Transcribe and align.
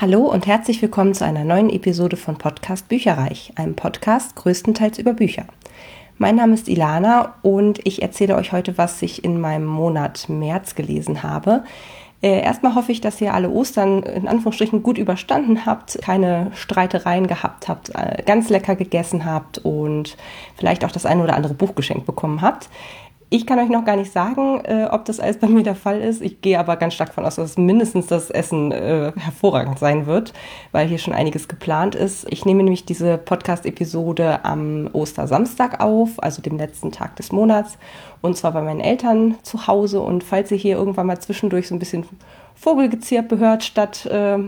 Hallo 0.00 0.20
und 0.20 0.46
herzlich 0.46 0.80
willkommen 0.80 1.12
zu 1.12 1.24
einer 1.24 1.42
neuen 1.42 1.70
Episode 1.70 2.16
von 2.16 2.38
Podcast 2.38 2.86
Bücherreich, 2.86 3.52
einem 3.56 3.74
Podcast 3.74 4.36
größtenteils 4.36 5.00
über 5.00 5.12
Bücher. 5.12 5.46
Mein 6.18 6.36
Name 6.36 6.54
ist 6.54 6.68
Ilana 6.68 7.34
und 7.42 7.84
ich 7.84 8.00
erzähle 8.00 8.36
euch 8.36 8.52
heute, 8.52 8.78
was 8.78 9.02
ich 9.02 9.24
in 9.24 9.40
meinem 9.40 9.66
Monat 9.66 10.28
März 10.28 10.76
gelesen 10.76 11.24
habe. 11.24 11.64
Äh, 12.22 12.42
erstmal 12.42 12.76
hoffe 12.76 12.92
ich, 12.92 13.00
dass 13.00 13.20
ihr 13.20 13.34
alle 13.34 13.50
Ostern 13.50 14.04
in 14.04 14.28
Anführungsstrichen 14.28 14.84
gut 14.84 14.98
überstanden 14.98 15.66
habt, 15.66 16.00
keine 16.00 16.52
Streitereien 16.54 17.26
gehabt 17.26 17.66
habt, 17.66 17.90
äh, 17.96 18.22
ganz 18.24 18.50
lecker 18.50 18.76
gegessen 18.76 19.24
habt 19.24 19.58
und 19.58 20.16
vielleicht 20.54 20.84
auch 20.84 20.92
das 20.92 21.06
eine 21.06 21.24
oder 21.24 21.34
andere 21.34 21.54
Buch 21.54 21.74
geschenkt 21.74 22.06
bekommen 22.06 22.40
habt. 22.40 22.68
Ich 23.30 23.46
kann 23.46 23.58
euch 23.58 23.68
noch 23.68 23.84
gar 23.84 23.96
nicht 23.96 24.10
sagen, 24.10 24.62
äh, 24.64 24.88
ob 24.90 25.04
das 25.04 25.20
alles 25.20 25.38
bei 25.38 25.48
mir 25.48 25.62
der 25.62 25.74
Fall 25.74 26.00
ist. 26.00 26.22
Ich 26.22 26.40
gehe 26.40 26.58
aber 26.58 26.76
ganz 26.76 26.94
stark 26.94 27.10
davon 27.10 27.26
aus, 27.26 27.36
dass 27.36 27.58
mindestens 27.58 28.06
das 28.06 28.30
Essen 28.30 28.72
äh, 28.72 29.12
hervorragend 29.16 29.78
sein 29.78 30.06
wird, 30.06 30.32
weil 30.72 30.88
hier 30.88 30.96
schon 30.96 31.12
einiges 31.12 31.46
geplant 31.46 31.94
ist. 31.94 32.26
Ich 32.30 32.46
nehme 32.46 32.62
nämlich 32.62 32.86
diese 32.86 33.18
Podcast-Episode 33.18 34.46
am 34.46 34.88
Ostersamstag 34.94 35.80
auf, 35.80 36.22
also 36.22 36.40
dem 36.40 36.56
letzten 36.56 36.90
Tag 36.90 37.16
des 37.16 37.30
Monats, 37.30 37.76
und 38.22 38.38
zwar 38.38 38.52
bei 38.52 38.62
meinen 38.62 38.80
Eltern 38.80 39.36
zu 39.42 39.66
Hause. 39.66 40.00
Und 40.00 40.24
falls 40.24 40.50
ihr 40.50 40.56
hier 40.56 40.76
irgendwann 40.76 41.06
mal 41.06 41.20
zwischendurch 41.20 41.68
so 41.68 41.74
ein 41.74 41.80
bisschen 41.80 42.06
Vogelgezirpe 42.54 43.38
hört 43.38 43.62
statt 43.62 44.06
äh, 44.06 44.38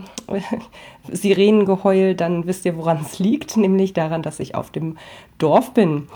Sirenengeheul, 1.13 2.15
dann 2.15 2.47
wisst 2.47 2.65
ihr, 2.65 2.77
woran 2.77 3.01
es 3.03 3.19
liegt, 3.19 3.57
nämlich 3.57 3.93
daran, 3.93 4.23
dass 4.23 4.41
ich 4.41 4.55
auf 4.55 4.71
dem 4.71 4.97
Dorf 5.39 5.75
bin. 5.75 6.09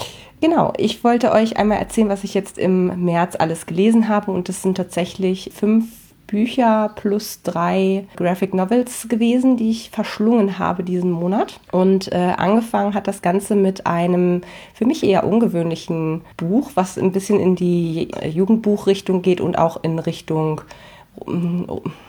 Genau, 0.44 0.74
ich 0.76 1.02
wollte 1.04 1.32
euch 1.32 1.56
einmal 1.56 1.78
erzählen, 1.78 2.10
was 2.10 2.22
ich 2.22 2.34
jetzt 2.34 2.58
im 2.58 3.02
März 3.02 3.34
alles 3.34 3.64
gelesen 3.64 4.08
habe 4.10 4.30
und 4.30 4.46
es 4.50 4.60
sind 4.60 4.76
tatsächlich 4.76 5.50
fünf 5.54 5.86
Bücher 6.26 6.90
plus 6.96 7.40
drei 7.40 8.06
Graphic 8.16 8.52
Novels 8.52 9.08
gewesen, 9.08 9.56
die 9.56 9.70
ich 9.70 9.88
verschlungen 9.88 10.58
habe 10.58 10.84
diesen 10.84 11.10
Monat. 11.10 11.60
Und 11.72 12.12
äh, 12.12 12.34
angefangen 12.36 12.92
hat 12.92 13.06
das 13.06 13.22
Ganze 13.22 13.56
mit 13.56 13.86
einem 13.86 14.42
für 14.74 14.84
mich 14.84 15.02
eher 15.02 15.26
ungewöhnlichen 15.26 16.20
Buch, 16.36 16.72
was 16.74 16.98
ein 16.98 17.12
bisschen 17.12 17.40
in 17.40 17.56
die 17.56 18.08
Jugendbuchrichtung 18.28 19.22
geht 19.22 19.40
und 19.40 19.56
auch 19.56 19.82
in 19.82 19.98
Richtung 19.98 20.60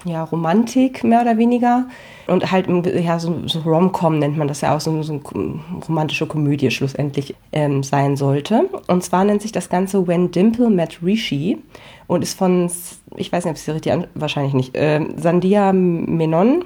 ja, 0.06 0.24
Romantik 0.24 1.04
mehr 1.04 1.22
oder 1.22 1.38
weniger. 1.38 1.88
Und 2.28 2.52
halt 2.52 2.68
ja, 2.86 3.20
so, 3.20 3.48
so 3.48 3.60
Rom-Com 3.60 4.20
nennt 4.20 4.38
man 4.38 4.48
das 4.48 4.62
ja 4.62 4.76
auch, 4.76 4.82
so, 4.82 5.04
so 5.04 5.14
eine 5.14 5.60
romantische 5.88 6.26
Komödie 6.26 6.72
schlussendlich 6.72 7.36
ähm, 7.52 7.84
sein 7.84 8.18
sollte. 8.18 8.70
Und 8.88 9.04
zwar 9.04 9.24
nennt 9.24 9.42
sich 9.42 9.52
das 9.52 9.70
Ganze 9.70 10.08
When 10.08 10.32
Dimple 10.32 10.70
Met 10.70 11.04
Rishi 11.04 11.60
und 12.08 12.24
ist 12.24 12.38
von, 12.38 12.70
ich 13.16 13.32
weiß 13.32 13.46
nicht, 13.46 13.52
ob 13.52 13.58
es 13.58 13.68
richtig 13.68 13.92
an, 13.92 14.08
wahrscheinlich 14.16 14.54
nicht, 14.54 14.76
äh, 14.76 15.02
Sandia 15.18 15.72
Menon 15.72 16.66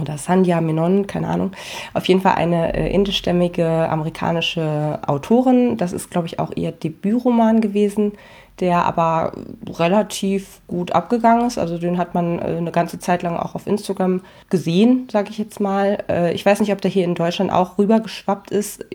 oder 0.00 0.18
Sandhya 0.18 0.60
Menon, 0.60 1.06
keine 1.06 1.28
Ahnung. 1.28 1.52
Auf 1.92 2.06
jeden 2.06 2.20
Fall 2.20 2.34
eine 2.34 2.74
äh, 2.74 2.92
indischstämmige 2.92 3.66
amerikanische 3.88 4.98
Autorin. 5.06 5.76
Das 5.76 5.92
ist, 5.92 6.10
glaube 6.10 6.26
ich, 6.26 6.38
auch 6.38 6.50
ihr 6.56 6.72
Debütroman 6.72 7.60
gewesen 7.60 8.12
der 8.60 8.84
aber 8.84 9.32
relativ 9.68 10.60
gut 10.68 10.92
abgegangen 10.92 11.46
ist. 11.46 11.58
Also 11.58 11.76
den 11.76 11.98
hat 11.98 12.14
man 12.14 12.38
äh, 12.38 12.56
eine 12.56 12.70
ganze 12.70 12.98
Zeit 13.00 13.22
lang 13.22 13.36
auch 13.36 13.54
auf 13.56 13.66
Instagram 13.66 14.20
gesehen, 14.48 15.08
sage 15.10 15.30
ich 15.30 15.38
jetzt 15.38 15.58
mal. 15.58 16.04
Äh, 16.08 16.32
ich 16.34 16.46
weiß 16.46 16.60
nicht, 16.60 16.72
ob 16.72 16.80
der 16.80 16.90
hier 16.90 17.04
in 17.04 17.16
Deutschland 17.16 17.50
auch 17.50 17.78
rübergeschwappt 17.78 18.52
ist. 18.52 18.86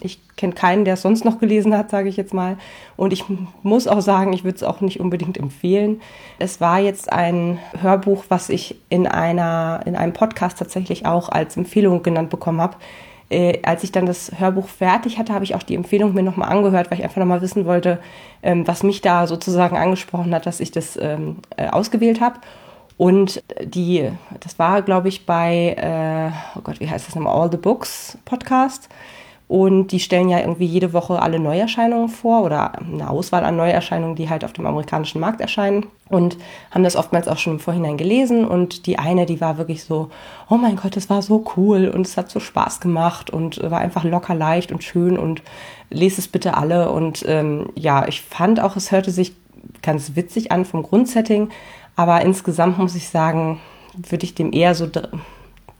Ich 0.00 0.20
kenne 0.36 0.54
keinen, 0.54 0.84
der 0.84 0.94
es 0.94 1.02
sonst 1.02 1.24
noch 1.24 1.38
gelesen 1.38 1.76
hat, 1.76 1.90
sage 1.90 2.08
ich 2.08 2.16
jetzt 2.16 2.34
mal. 2.34 2.58
Und 2.96 3.12
ich 3.12 3.24
muss 3.62 3.86
auch 3.86 4.00
sagen, 4.00 4.32
ich 4.32 4.42
würde 4.42 4.56
es 4.56 4.64
auch 4.64 4.80
nicht 4.80 4.98
unbedingt 4.98 5.38
empfehlen. 5.38 6.00
Es 6.40 6.60
war 6.60 6.80
jetzt 6.80 7.12
ein 7.12 7.58
Hörbuch, 7.80 8.24
was 8.28 8.48
ich 8.48 8.80
in 8.88 9.06
einer 9.06 9.82
in 9.86 9.94
einem 9.94 10.14
Podcast 10.14 10.58
tatsächlich 10.58 11.06
auch 11.06 11.28
als 11.28 11.56
Empfehlung 11.56 12.02
genannt 12.02 12.30
bekommen 12.30 12.60
habe 12.60 12.76
äh, 13.30 13.60
als 13.62 13.82
ich 13.82 13.92
dann 13.92 14.06
das 14.06 14.32
Hörbuch 14.38 14.68
fertig 14.68 15.18
hatte, 15.18 15.32
habe 15.32 15.44
ich 15.44 15.54
auch 15.54 15.62
die 15.62 15.74
Empfehlung 15.74 16.14
mir 16.14 16.22
nochmal 16.22 16.50
angehört, 16.50 16.90
weil 16.90 16.98
ich 16.98 17.04
einfach 17.04 17.16
nochmal 17.16 17.42
wissen 17.42 17.66
wollte, 17.66 17.98
ähm, 18.42 18.66
was 18.66 18.82
mich 18.82 19.00
da 19.00 19.26
sozusagen 19.26 19.76
angesprochen 19.76 20.34
hat, 20.34 20.46
dass 20.46 20.60
ich 20.60 20.70
das 20.70 20.96
ähm, 21.00 21.38
äh, 21.56 21.68
ausgewählt 21.68 22.20
habe. 22.20 22.40
Und 22.96 23.42
die, 23.62 24.10
das 24.40 24.58
war, 24.58 24.80
glaube 24.82 25.08
ich, 25.08 25.26
bei, 25.26 25.76
äh, 25.76 26.58
oh 26.58 26.62
Gott, 26.62 26.80
wie 26.80 26.88
heißt 26.88 27.06
das 27.06 27.14
nochmal, 27.14 27.34
All 27.38 27.50
the 27.50 27.58
Books 27.58 28.16
Podcast. 28.24 28.88
Und 29.48 29.88
die 29.92 30.00
stellen 30.00 30.28
ja 30.28 30.40
irgendwie 30.40 30.64
jede 30.64 30.92
Woche 30.92 31.22
alle 31.22 31.38
Neuerscheinungen 31.38 32.08
vor 32.08 32.42
oder 32.42 32.80
eine 32.80 33.08
Auswahl 33.08 33.44
an 33.44 33.56
Neuerscheinungen, 33.56 34.16
die 34.16 34.28
halt 34.28 34.44
auf 34.44 34.52
dem 34.52 34.66
amerikanischen 34.66 35.20
Markt 35.20 35.40
erscheinen 35.40 35.86
und 36.08 36.36
haben 36.72 36.82
das 36.82 36.96
oftmals 36.96 37.28
auch 37.28 37.38
schon 37.38 37.54
im 37.54 37.60
Vorhinein 37.60 37.96
gelesen. 37.96 38.44
Und 38.44 38.86
die 38.86 38.98
eine, 38.98 39.24
die 39.24 39.40
war 39.40 39.56
wirklich 39.56 39.84
so, 39.84 40.10
oh 40.50 40.56
mein 40.56 40.74
Gott, 40.74 40.96
das 40.96 41.10
war 41.10 41.22
so 41.22 41.44
cool 41.56 41.88
und 41.88 42.06
es 42.06 42.16
hat 42.16 42.28
so 42.28 42.40
Spaß 42.40 42.80
gemacht 42.80 43.30
und 43.30 43.62
war 43.70 43.78
einfach 43.78 44.02
locker 44.02 44.34
leicht 44.34 44.72
und 44.72 44.82
schön 44.82 45.16
und 45.16 45.42
lest 45.90 46.18
es 46.18 46.26
bitte 46.26 46.56
alle. 46.56 46.90
Und 46.90 47.24
ähm, 47.28 47.70
ja, 47.76 48.08
ich 48.08 48.22
fand 48.22 48.58
auch, 48.58 48.74
es 48.74 48.90
hörte 48.90 49.12
sich 49.12 49.32
ganz 49.80 50.16
witzig 50.16 50.50
an 50.50 50.64
vom 50.64 50.82
Grundsetting, 50.82 51.50
aber 51.94 52.20
insgesamt 52.22 52.78
muss 52.78 52.96
ich 52.96 53.08
sagen, 53.08 53.60
würde 53.94 54.24
ich 54.24 54.34
dem 54.34 54.52
eher 54.52 54.74
so 54.74 54.88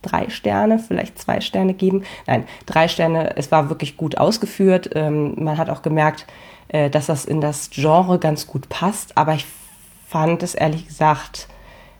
drei 0.06 0.28
Sterne, 0.30 0.78
vielleicht 0.78 1.18
zwei 1.18 1.40
Sterne 1.40 1.74
geben. 1.74 2.04
Nein, 2.26 2.44
drei 2.66 2.88
Sterne. 2.88 3.36
Es 3.36 3.50
war 3.50 3.68
wirklich 3.68 3.96
gut 3.96 4.18
ausgeführt. 4.18 4.90
Ähm, 4.94 5.34
man 5.42 5.58
hat 5.58 5.70
auch 5.70 5.82
gemerkt, 5.82 6.26
äh, 6.68 6.90
dass 6.90 7.06
das 7.06 7.24
in 7.24 7.40
das 7.40 7.70
Genre 7.70 8.18
ganz 8.18 8.46
gut 8.46 8.68
passt. 8.68 9.16
Aber 9.16 9.34
ich 9.34 9.46
fand 10.08 10.42
es 10.42 10.54
ehrlich 10.54 10.86
gesagt 10.86 11.48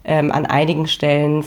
ähm, 0.04 0.30
an 0.30 0.46
einigen 0.46 0.86
Stellen 0.86 1.44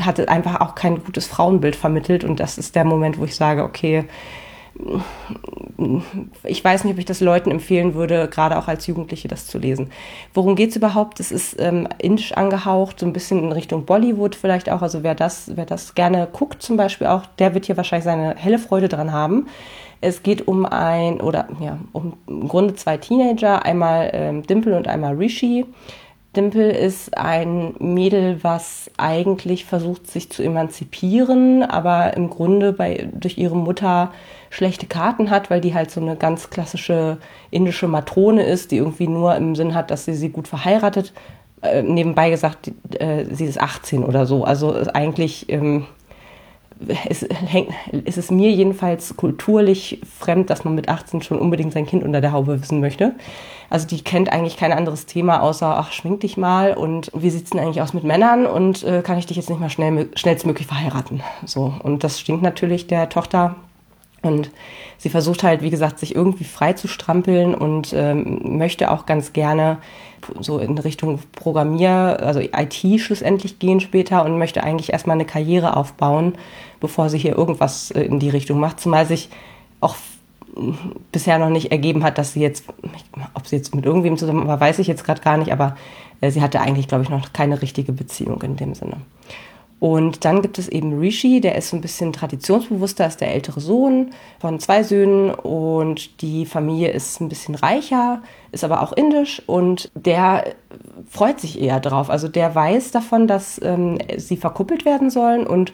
hatte 0.00 0.28
einfach 0.28 0.60
auch 0.60 0.74
kein 0.74 1.04
gutes 1.04 1.26
Frauenbild 1.26 1.76
vermittelt. 1.76 2.24
Und 2.24 2.40
das 2.40 2.58
ist 2.58 2.74
der 2.74 2.84
Moment, 2.84 3.18
wo 3.18 3.24
ich 3.24 3.36
sage, 3.36 3.62
okay, 3.62 4.04
ich 6.44 6.64
weiß 6.64 6.84
nicht, 6.84 6.92
ob 6.92 6.98
ich 6.98 7.04
das 7.04 7.20
Leuten 7.20 7.50
empfehlen 7.50 7.94
würde, 7.94 8.28
gerade 8.28 8.58
auch 8.58 8.68
als 8.68 8.86
Jugendliche 8.86 9.28
das 9.28 9.46
zu 9.46 9.58
lesen. 9.58 9.90
Worum 10.32 10.56
geht 10.56 10.70
es 10.70 10.76
überhaupt? 10.76 11.20
Es 11.20 11.32
ist 11.32 11.60
ähm, 11.60 11.88
indisch 11.98 12.32
angehaucht, 12.32 13.00
so 13.00 13.06
ein 13.06 13.12
bisschen 13.12 13.42
in 13.42 13.52
Richtung 13.52 13.84
Bollywood 13.84 14.34
vielleicht 14.34 14.70
auch. 14.70 14.82
Also 14.82 15.02
wer 15.02 15.14
das, 15.14 15.52
wer 15.54 15.66
das 15.66 15.94
gerne 15.94 16.28
guckt 16.32 16.62
zum 16.62 16.76
Beispiel 16.76 17.06
auch, 17.06 17.26
der 17.38 17.54
wird 17.54 17.66
hier 17.66 17.76
wahrscheinlich 17.76 18.04
seine 18.04 18.34
helle 18.36 18.58
Freude 18.58 18.88
dran 18.88 19.12
haben. 19.12 19.46
Es 20.00 20.22
geht 20.22 20.48
um 20.48 20.66
ein, 20.66 21.20
oder 21.20 21.48
ja, 21.60 21.78
um 21.92 22.14
im 22.26 22.48
Grunde 22.48 22.74
zwei 22.74 22.96
Teenager, 22.96 23.64
einmal 23.64 24.10
ähm, 24.12 24.42
Dimple 24.42 24.76
und 24.76 24.88
einmal 24.88 25.14
Rishi. 25.14 25.64
Dimple 26.34 26.72
ist 26.72 27.16
ein 27.18 27.74
Mädel, 27.78 28.42
was 28.42 28.90
eigentlich 28.96 29.64
versucht, 29.64 30.10
sich 30.10 30.30
zu 30.30 30.42
emanzipieren, 30.42 31.62
aber 31.62 32.16
im 32.16 32.30
Grunde 32.30 32.72
bei, 32.72 33.08
durch 33.12 33.36
ihre 33.36 33.56
Mutter 33.56 34.12
schlechte 34.52 34.86
Karten 34.86 35.30
hat, 35.30 35.48
weil 35.48 35.62
die 35.62 35.74
halt 35.74 35.90
so 35.90 36.00
eine 36.00 36.14
ganz 36.14 36.50
klassische 36.50 37.16
indische 37.50 37.88
Matrone 37.88 38.44
ist, 38.44 38.70
die 38.70 38.76
irgendwie 38.76 39.08
nur 39.08 39.34
im 39.34 39.56
Sinn 39.56 39.74
hat, 39.74 39.90
dass 39.90 40.04
sie 40.04 40.14
sie 40.14 40.28
gut 40.28 40.46
verheiratet. 40.46 41.14
Äh, 41.62 41.82
nebenbei 41.82 42.28
gesagt, 42.28 42.70
äh, 42.98 43.24
sie 43.30 43.46
ist 43.46 43.60
18 43.60 44.04
oder 44.04 44.26
so. 44.26 44.44
Also 44.44 44.74
eigentlich 44.92 45.48
ähm, 45.48 45.86
es, 47.08 47.22
ist 48.04 48.18
es 48.18 48.30
mir 48.30 48.50
jedenfalls 48.50 49.16
kulturlich 49.16 50.00
fremd, 50.18 50.50
dass 50.50 50.64
man 50.64 50.74
mit 50.74 50.90
18 50.90 51.22
schon 51.22 51.38
unbedingt 51.38 51.72
sein 51.72 51.86
Kind 51.86 52.04
unter 52.04 52.20
der 52.20 52.32
Haube 52.32 52.60
wissen 52.60 52.80
möchte. 52.80 53.14
Also 53.70 53.86
die 53.86 54.04
kennt 54.04 54.30
eigentlich 54.30 54.58
kein 54.58 54.72
anderes 54.72 55.06
Thema 55.06 55.40
außer, 55.40 55.78
ach, 55.78 55.92
schmink 55.92 56.20
dich 56.20 56.36
mal 56.36 56.74
und 56.74 57.10
wie 57.14 57.30
sieht's 57.30 57.50
denn 57.50 57.60
eigentlich 57.60 57.80
aus 57.80 57.94
mit 57.94 58.04
Männern 58.04 58.44
und 58.44 58.84
äh, 58.84 59.00
kann 59.00 59.16
ich 59.16 59.24
dich 59.24 59.38
jetzt 59.38 59.48
nicht 59.48 59.60
mal 59.60 59.70
schnell, 59.70 60.10
schnellstmöglich 60.14 60.66
verheiraten? 60.66 61.22
So. 61.46 61.72
Und 61.82 62.04
das 62.04 62.20
stinkt 62.20 62.42
natürlich 62.42 62.86
der 62.86 63.08
Tochter 63.08 63.56
und 64.22 64.50
sie 64.98 65.10
versucht 65.10 65.42
halt, 65.42 65.62
wie 65.62 65.70
gesagt, 65.70 65.98
sich 65.98 66.14
irgendwie 66.14 66.44
frei 66.44 66.72
zu 66.72 66.88
strampeln 66.88 67.54
und 67.54 67.92
ähm, 67.92 68.56
möchte 68.58 68.90
auch 68.90 69.04
ganz 69.06 69.32
gerne 69.32 69.78
so 70.40 70.58
in 70.58 70.78
Richtung 70.78 71.18
Programmier, 71.32 72.18
also 72.20 72.40
IT 72.40 73.00
schlussendlich 73.00 73.58
gehen 73.58 73.80
später 73.80 74.24
und 74.24 74.38
möchte 74.38 74.62
eigentlich 74.62 74.92
erstmal 74.92 75.16
eine 75.16 75.24
Karriere 75.24 75.76
aufbauen, 75.76 76.34
bevor 76.80 77.08
sie 77.08 77.18
hier 77.18 77.36
irgendwas 77.36 77.90
äh, 77.90 78.02
in 78.02 78.20
die 78.20 78.30
Richtung 78.30 78.60
macht. 78.60 78.80
Zumal 78.80 79.06
sich 79.06 79.28
auch 79.80 79.96
bisher 81.10 81.38
noch 81.38 81.48
nicht 81.48 81.72
ergeben 81.72 82.04
hat, 82.04 82.18
dass 82.18 82.34
sie 82.34 82.40
jetzt, 82.40 82.64
ob 83.34 83.46
sie 83.46 83.56
jetzt 83.56 83.74
mit 83.74 83.86
irgendwem 83.86 84.16
zusammen 84.16 84.46
war, 84.46 84.60
weiß 84.60 84.78
ich 84.78 84.86
jetzt 84.86 85.04
gerade 85.04 85.22
gar 85.22 85.36
nicht, 85.36 85.52
aber 85.52 85.76
äh, 86.20 86.30
sie 86.30 86.42
hatte 86.42 86.60
eigentlich, 86.60 86.88
glaube 86.88 87.04
ich, 87.04 87.10
noch 87.10 87.32
keine 87.32 87.62
richtige 87.62 87.92
Beziehung 87.92 88.42
in 88.42 88.56
dem 88.56 88.74
Sinne. 88.74 88.98
Und 89.82 90.24
dann 90.24 90.42
gibt 90.42 90.60
es 90.60 90.68
eben 90.68 91.00
Rishi, 91.00 91.40
der 91.40 91.56
ist 91.56 91.70
so 91.70 91.76
ein 91.76 91.80
bisschen 91.80 92.12
traditionsbewusster, 92.12 93.04
ist 93.04 93.20
der 93.20 93.34
ältere 93.34 93.60
Sohn 93.60 94.10
von 94.38 94.60
zwei 94.60 94.84
Söhnen 94.84 95.34
und 95.34 96.22
die 96.22 96.46
Familie 96.46 96.92
ist 96.92 97.20
ein 97.20 97.28
bisschen 97.28 97.56
reicher, 97.56 98.22
ist 98.52 98.62
aber 98.62 98.80
auch 98.80 98.92
indisch 98.92 99.42
und 99.44 99.90
der 99.96 100.44
freut 101.10 101.40
sich 101.40 101.60
eher 101.60 101.80
drauf. 101.80 102.10
Also 102.10 102.28
der 102.28 102.54
weiß 102.54 102.92
davon, 102.92 103.26
dass 103.26 103.60
ähm, 103.60 103.98
sie 104.16 104.36
verkuppelt 104.36 104.84
werden 104.84 105.10
sollen 105.10 105.44
und 105.44 105.72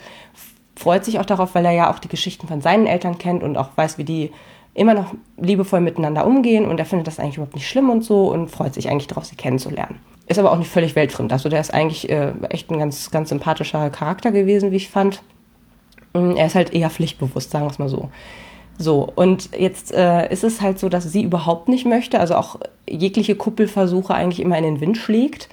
freut 0.75 1.04
sich 1.04 1.20
auch 1.20 1.26
darauf, 1.26 1.54
weil 1.54 1.66
er 1.66 1.72
ja 1.72 1.93
auch 1.93 1.99
die 1.99 2.08
Geschichten 2.08 2.49
von 2.49 2.62
seinen 2.62 2.87
Eltern 2.87 3.19
kennt 3.19 3.43
und 3.43 3.58
auch 3.58 3.69
weiß, 3.76 3.99
wie 3.99 4.04
die 4.04 4.31
immer 4.78 4.94
noch 4.94 5.14
liebevoll 5.36 5.80
miteinander 5.80 6.26
umgehen 6.26 6.64
und 6.66 6.78
er 6.78 6.86
findet 6.86 7.06
das 7.06 7.19
eigentlich 7.19 7.36
überhaupt 7.36 7.54
nicht 7.54 7.69
schlimm 7.69 7.90
und 7.90 8.04
so 8.04 8.32
und 8.32 8.48
freut 8.48 8.75
sich 8.75 8.88
eigentlich 8.88 9.08
darauf, 9.08 9.25
sie 9.25 9.36
kennenzulernen. 9.36 9.98
Ist 10.26 10.38
aber 10.38 10.52
auch 10.52 10.58
nicht 10.58 10.70
völlig 10.70 10.94
weltfremd. 10.94 11.32
Also 11.32 11.48
der 11.48 11.60
ist 11.60 11.72
eigentlich 11.72 12.08
äh, 12.10 12.32
echt 12.50 12.70
ein 12.70 12.78
ganz, 12.78 13.10
ganz 13.10 13.30
sympathischer 13.30 13.90
Charakter 13.90 14.30
gewesen, 14.30 14.70
wie 14.70 14.76
ich 14.76 14.88
fand. 14.88 15.22
Er 16.12 16.46
ist 16.46 16.54
halt 16.54 16.72
eher 16.72 16.90
pflichtbewusst, 16.90 17.50
sagen 17.50 17.64
wir 17.64 17.70
es 17.70 17.78
mal 17.78 17.88
so. 17.88 18.10
So, 18.78 19.10
und 19.14 19.50
jetzt 19.58 19.92
äh, 19.92 20.30
ist 20.32 20.44
es 20.44 20.60
halt 20.60 20.78
so, 20.78 20.88
dass 20.88 21.04
sie 21.04 21.22
überhaupt 21.22 21.69
nicht 21.69 21.84
möchte, 21.84 22.20
also 22.20 22.36
auch 22.36 22.60
jegliche 22.88 23.34
Kuppelversuche 23.34 24.14
eigentlich 24.14 24.40
immer 24.40 24.56
in 24.56 24.64
den 24.64 24.80
Wind 24.80 24.96
schlägt. 24.96 25.48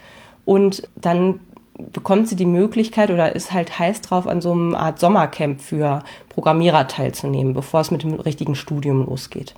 Und 0.46 0.88
dann 0.96 1.40
bekommt 1.78 2.28
sie 2.28 2.36
die 2.36 2.46
Möglichkeit 2.46 3.12
oder 3.12 3.36
ist 3.36 3.52
halt 3.52 3.80
heiß 3.80 4.02
drauf, 4.02 4.28
an 4.28 4.42
so 4.42 4.52
einem 4.52 4.76
Art 4.76 5.00
Sommercamp 5.00 5.62
für 5.62 6.04
Programmierer 6.30 6.88
teilzunehmen, 6.88 7.54
bevor 7.54 7.82
es 7.82 7.92
mit 7.92 8.04
dem 8.04 8.14
richtigen 8.14 8.56
Studium 8.56 9.06
losgeht. 9.06 9.56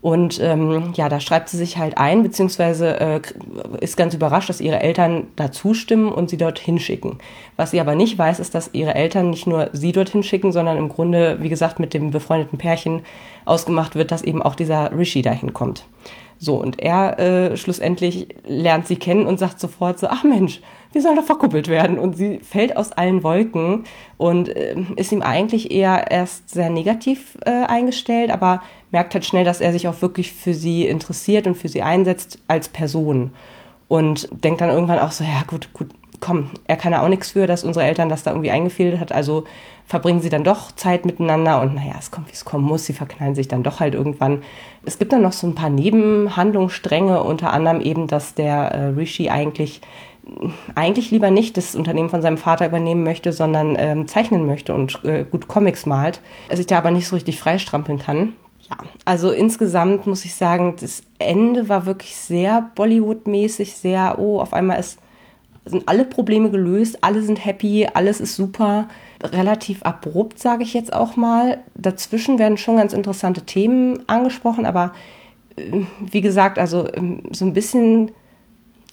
Und 0.00 0.38
ähm, 0.40 0.92
ja, 0.94 1.08
da 1.08 1.18
schreibt 1.18 1.48
sie 1.48 1.56
sich 1.56 1.76
halt 1.76 1.98
ein, 1.98 2.22
beziehungsweise 2.22 3.00
äh, 3.00 3.20
ist 3.80 3.96
ganz 3.96 4.14
überrascht, 4.14 4.48
dass 4.48 4.60
ihre 4.60 4.80
Eltern 4.80 5.26
da 5.34 5.50
zustimmen 5.50 6.12
und 6.12 6.30
sie 6.30 6.36
dorthin 6.36 6.78
schicken. 6.78 7.18
Was 7.56 7.72
sie 7.72 7.80
aber 7.80 7.96
nicht 7.96 8.16
weiß, 8.16 8.38
ist, 8.38 8.54
dass 8.54 8.70
ihre 8.74 8.94
Eltern 8.94 9.30
nicht 9.30 9.48
nur 9.48 9.70
sie 9.72 9.90
dorthin 9.90 10.22
schicken, 10.22 10.52
sondern 10.52 10.76
im 10.76 10.88
Grunde, 10.88 11.38
wie 11.40 11.48
gesagt, 11.48 11.80
mit 11.80 11.94
dem 11.94 12.12
befreundeten 12.12 12.58
Pärchen 12.58 13.02
ausgemacht 13.44 13.96
wird, 13.96 14.12
dass 14.12 14.22
eben 14.22 14.40
auch 14.40 14.54
dieser 14.54 14.96
Rishi 14.96 15.22
dahin 15.22 15.52
kommt. 15.52 15.84
So, 16.38 16.54
und 16.54 16.78
er 16.80 17.18
äh, 17.18 17.56
schlussendlich 17.56 18.28
lernt 18.46 18.86
sie 18.86 18.96
kennen 18.96 19.26
und 19.26 19.40
sagt 19.40 19.58
sofort 19.58 19.98
so, 19.98 20.06
ach 20.06 20.22
Mensch, 20.22 20.60
wir 20.92 21.02
sollen 21.02 21.16
doch 21.16 21.24
verkuppelt 21.24 21.68
werden. 21.68 21.98
Und 21.98 22.16
sie 22.16 22.38
fällt 22.38 22.76
aus 22.76 22.92
allen 22.92 23.22
Wolken 23.22 23.84
und 24.16 24.48
äh, 24.48 24.76
ist 24.96 25.12
ihm 25.12 25.22
eigentlich 25.22 25.70
eher 25.70 26.10
erst 26.10 26.50
sehr 26.50 26.70
negativ 26.70 27.36
äh, 27.44 27.50
eingestellt, 27.50 28.30
aber 28.30 28.62
merkt 28.90 29.14
halt 29.14 29.24
schnell, 29.24 29.44
dass 29.44 29.60
er 29.60 29.72
sich 29.72 29.88
auch 29.88 30.00
wirklich 30.00 30.32
für 30.32 30.54
sie 30.54 30.86
interessiert 30.86 31.46
und 31.46 31.56
für 31.56 31.68
sie 31.68 31.82
einsetzt 31.82 32.38
als 32.48 32.68
Person. 32.68 33.32
Und 33.88 34.28
denkt 34.44 34.60
dann 34.60 34.70
irgendwann 34.70 34.98
auch 34.98 35.12
so, 35.12 35.24
ja 35.24 35.42
gut, 35.46 35.72
gut, 35.72 35.88
komm, 36.20 36.50
er 36.66 36.76
kann 36.76 36.92
ja 36.92 37.02
auch 37.02 37.08
nichts 37.08 37.30
für, 37.30 37.46
dass 37.46 37.64
unsere 37.64 37.86
Eltern 37.86 38.08
das 38.08 38.22
da 38.22 38.32
irgendwie 38.32 38.50
eingefädelt 38.50 39.00
hat. 39.00 39.12
Also 39.12 39.44
verbringen 39.86 40.20
sie 40.20 40.28
dann 40.28 40.44
doch 40.44 40.72
Zeit 40.72 41.06
miteinander 41.06 41.60
und 41.62 41.74
naja, 41.74 41.94
es 41.98 42.10
kommt, 42.10 42.28
wie 42.28 42.34
es 42.34 42.44
kommen 42.44 42.64
muss. 42.64 42.84
Sie 42.84 42.92
verknallen 42.92 43.34
sich 43.34 43.48
dann 43.48 43.62
doch 43.62 43.80
halt 43.80 43.94
irgendwann. 43.94 44.42
Es 44.84 44.98
gibt 44.98 45.12
dann 45.12 45.22
noch 45.22 45.32
so 45.32 45.46
ein 45.46 45.54
paar 45.54 45.70
Nebenhandlungsstränge, 45.70 47.22
unter 47.22 47.52
anderem 47.52 47.80
eben, 47.80 48.06
dass 48.06 48.34
der 48.34 48.72
äh, 48.72 48.84
Rishi 48.88 49.30
eigentlich 49.30 49.80
eigentlich 50.74 51.10
lieber 51.10 51.30
nicht 51.30 51.56
das 51.56 51.74
Unternehmen 51.74 52.10
von 52.10 52.22
seinem 52.22 52.38
Vater 52.38 52.66
übernehmen 52.66 53.02
möchte, 53.02 53.32
sondern 53.32 53.76
ähm, 53.78 54.08
zeichnen 54.08 54.46
möchte 54.46 54.74
und 54.74 55.04
äh, 55.04 55.24
gut 55.24 55.48
Comics 55.48 55.86
malt. 55.86 56.20
Sich 56.52 56.66
da 56.66 56.78
aber 56.78 56.90
nicht 56.90 57.08
so 57.08 57.16
richtig 57.16 57.38
freistrampeln 57.38 57.98
kann. 57.98 58.34
Ja, 58.68 58.76
also 59.04 59.30
insgesamt 59.30 60.06
muss 60.06 60.24
ich 60.24 60.34
sagen, 60.34 60.76
das 60.80 61.02
Ende 61.18 61.68
war 61.68 61.86
wirklich 61.86 62.16
sehr 62.16 62.70
Bollywood-mäßig, 62.74 63.74
sehr, 63.74 64.18
oh, 64.18 64.40
auf 64.40 64.52
einmal 64.52 64.78
ist, 64.78 64.98
sind 65.64 65.88
alle 65.88 66.04
Probleme 66.04 66.50
gelöst, 66.50 66.98
alle 67.02 67.22
sind 67.22 67.44
happy, 67.44 67.88
alles 67.92 68.20
ist 68.20 68.36
super. 68.36 68.88
Relativ 69.22 69.82
abrupt, 69.82 70.38
sage 70.38 70.62
ich 70.62 70.74
jetzt 70.74 70.92
auch 70.92 71.16
mal. 71.16 71.58
Dazwischen 71.74 72.38
werden 72.38 72.56
schon 72.56 72.76
ganz 72.76 72.92
interessante 72.92 73.42
Themen 73.42 74.00
angesprochen, 74.08 74.66
aber 74.66 74.92
äh, 75.56 75.82
wie 76.00 76.20
gesagt, 76.20 76.58
also 76.58 76.88
ähm, 76.92 77.22
so 77.32 77.44
ein 77.44 77.54
bisschen, 77.54 78.12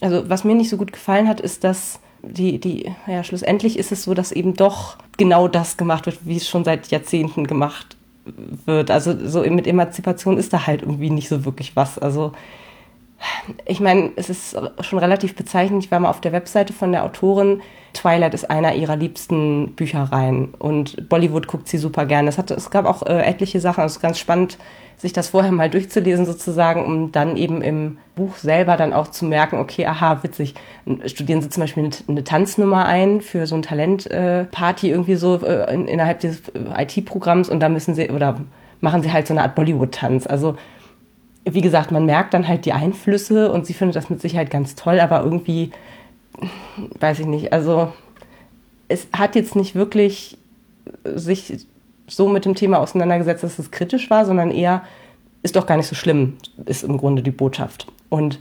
also 0.02 0.30
was 0.30 0.44
mir 0.44 0.56
nicht 0.56 0.70
so 0.70 0.78
gut 0.78 0.92
gefallen 0.92 1.28
hat, 1.28 1.40
ist, 1.40 1.64
dass 1.64 2.00
die, 2.22 2.60
die, 2.60 2.92
ja, 3.08 3.24
schlussendlich 3.24 3.78
ist 3.78 3.92
es 3.92 4.04
so, 4.04 4.14
dass 4.14 4.32
eben 4.32 4.56
doch 4.56 4.98
genau 5.18 5.48
das 5.48 5.78
gemacht 5.78 6.06
wird, 6.06 6.20
wie 6.24 6.38
es 6.38 6.50
schon 6.50 6.64
seit 6.64 6.88
Jahrzehnten 6.88 7.46
gemacht 7.46 7.96
wird. 8.66 8.90
Also 8.92 9.16
so 9.28 9.42
mit 9.44 9.68
Emanzipation 9.68 10.38
ist 10.38 10.52
da 10.52 10.66
halt 10.66 10.82
irgendwie 10.82 11.10
nicht 11.12 11.30
so 11.30 11.46
wirklich 11.46 11.76
was. 11.76 12.00
Also 12.00 12.34
ich 13.66 13.80
meine, 13.80 14.12
es 14.16 14.30
ist 14.30 14.58
schon 14.82 15.00
relativ 15.00 15.36
bezeichnend. 15.36 15.84
Ich 15.84 15.92
war 15.92 16.00
mal 16.00 16.10
auf 16.10 16.22
der 16.22 16.32
Webseite 16.32 16.74
von 16.74 16.92
der 16.92 17.04
Autorin. 17.04 17.62
Twilight 17.94 18.34
ist 18.34 18.50
einer 18.50 18.76
ihrer 18.76 18.96
liebsten 18.96 19.74
Büchereien 19.76 20.54
und 20.60 21.08
Bollywood 21.10 21.48
guckt 21.48 21.68
sie 21.68 21.78
super 21.78 22.06
gerne. 22.06 22.30
Es, 22.30 22.38
es 22.38 22.70
gab 22.70 22.86
auch 22.86 23.04
äh, 23.04 23.22
etliche 23.22 23.60
Sachen, 23.60 23.82
also 23.82 24.00
ganz 24.00 24.20
spannend, 24.20 24.58
sich 24.98 25.14
das 25.14 25.30
vorher 25.30 25.52
mal 25.52 25.70
durchzulesen 25.70 26.26
sozusagen, 26.26 26.86
um 26.86 27.12
dann 27.12 27.36
eben 27.38 27.62
im 27.62 27.98
Buch 28.16 28.36
selber 28.38 28.78
dann 28.78 28.94
auch 28.94 29.08
zu 29.08 29.26
merken, 29.26 29.58
okay, 29.58 29.86
aha, 29.86 30.24
witzig, 30.24 30.56
studieren 31.06 31.42
sie 31.42 31.50
zum 31.50 31.62
Beispiel 31.62 31.84
eine, 31.84 31.94
eine 32.08 32.24
Tanznummer 32.24 32.86
ein 32.86 33.22
für 33.22 33.46
so 33.46 33.56
ein 33.56 33.62
Talentparty 33.62 34.88
äh, 34.88 34.92
irgendwie 34.92 35.16
so 35.16 35.42
äh, 35.46 35.74
in, 35.74 35.88
innerhalb 35.88 36.22
des 36.22 36.44
äh, 36.50 36.84
IT-Programms 36.84 37.50
und 37.50 37.60
da 37.60 37.70
müssen 37.70 37.94
sie 37.94 38.10
oder 38.10 38.40
machen 38.82 39.02
sie 39.02 39.12
halt 39.12 39.28
so 39.28 39.34
eine 39.34 39.42
Art 39.42 39.56
Bollywood-Tanz. 39.56 40.28
Also 40.28 40.56
wie 41.46 41.62
gesagt, 41.62 41.92
man 41.92 42.06
merkt 42.06 42.34
dann 42.34 42.48
halt 42.48 42.66
die 42.66 42.74
Einflüsse 42.74 43.52
und 43.52 43.66
sie 43.66 43.74
findet 43.74 43.96
das 43.96 44.10
mit 44.10 44.22
Sicherheit 44.22 44.50
ganz 44.50 44.76
toll, 44.76 45.00
aber 45.00 45.24
irgendwie, 45.24 45.72
weiß 47.00 47.20
ich 47.20 47.28
nicht, 47.28 47.54
also 47.54 47.94
es 48.88 49.08
hat 49.14 49.36
jetzt 49.36 49.56
nicht 49.56 49.76
wirklich 49.76 50.38
sich 51.04 51.66
so 52.08 52.28
mit 52.28 52.46
dem 52.46 52.56
Thema 52.56 52.80
auseinandergesetzt, 52.80 53.44
dass 53.44 53.60
es 53.60 53.72
kritisch 53.72 54.10
war, 54.10 54.26
sondern 54.26 54.52
eher, 54.52 54.84
ist 55.44 55.56
doch 55.56 55.66
gar 55.66 55.78
nicht 55.78 55.88
so 55.88 55.96
schlimm, 55.96 56.38
ist 56.66 56.84
im 56.84 56.98
Grunde 56.98 57.22
die 57.22 57.32
Botschaft. 57.32 57.88
Und 58.10 58.40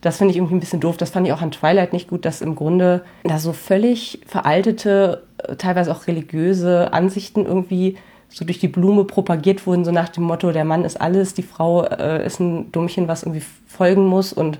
das 0.00 0.18
finde 0.18 0.30
ich 0.32 0.36
irgendwie 0.36 0.54
ein 0.54 0.60
bisschen 0.60 0.80
doof. 0.80 0.96
Das 0.96 1.10
fand 1.10 1.26
ich 1.26 1.32
auch 1.32 1.42
an 1.42 1.50
Twilight 1.50 1.92
nicht 1.92 2.08
gut, 2.08 2.24
dass 2.24 2.40
im 2.40 2.54
Grunde 2.54 3.04
da 3.24 3.38
so 3.38 3.52
völlig 3.52 4.20
veraltete, 4.26 5.24
teilweise 5.58 5.90
auch 5.90 6.06
religiöse 6.06 6.92
Ansichten 6.92 7.44
irgendwie 7.44 7.96
so 8.28 8.44
durch 8.44 8.58
die 8.58 8.68
Blume 8.68 9.04
propagiert 9.04 9.66
wurden, 9.66 9.84
so 9.84 9.92
nach 9.92 10.08
dem 10.08 10.24
Motto, 10.24 10.52
der 10.52 10.64
Mann 10.64 10.84
ist 10.84 11.00
alles, 11.00 11.34
die 11.34 11.42
Frau 11.42 11.84
äh, 11.84 12.24
ist 12.26 12.40
ein 12.40 12.70
Dummchen, 12.72 13.08
was 13.08 13.22
irgendwie 13.22 13.44
folgen 13.66 14.06
muss 14.06 14.32
und 14.32 14.58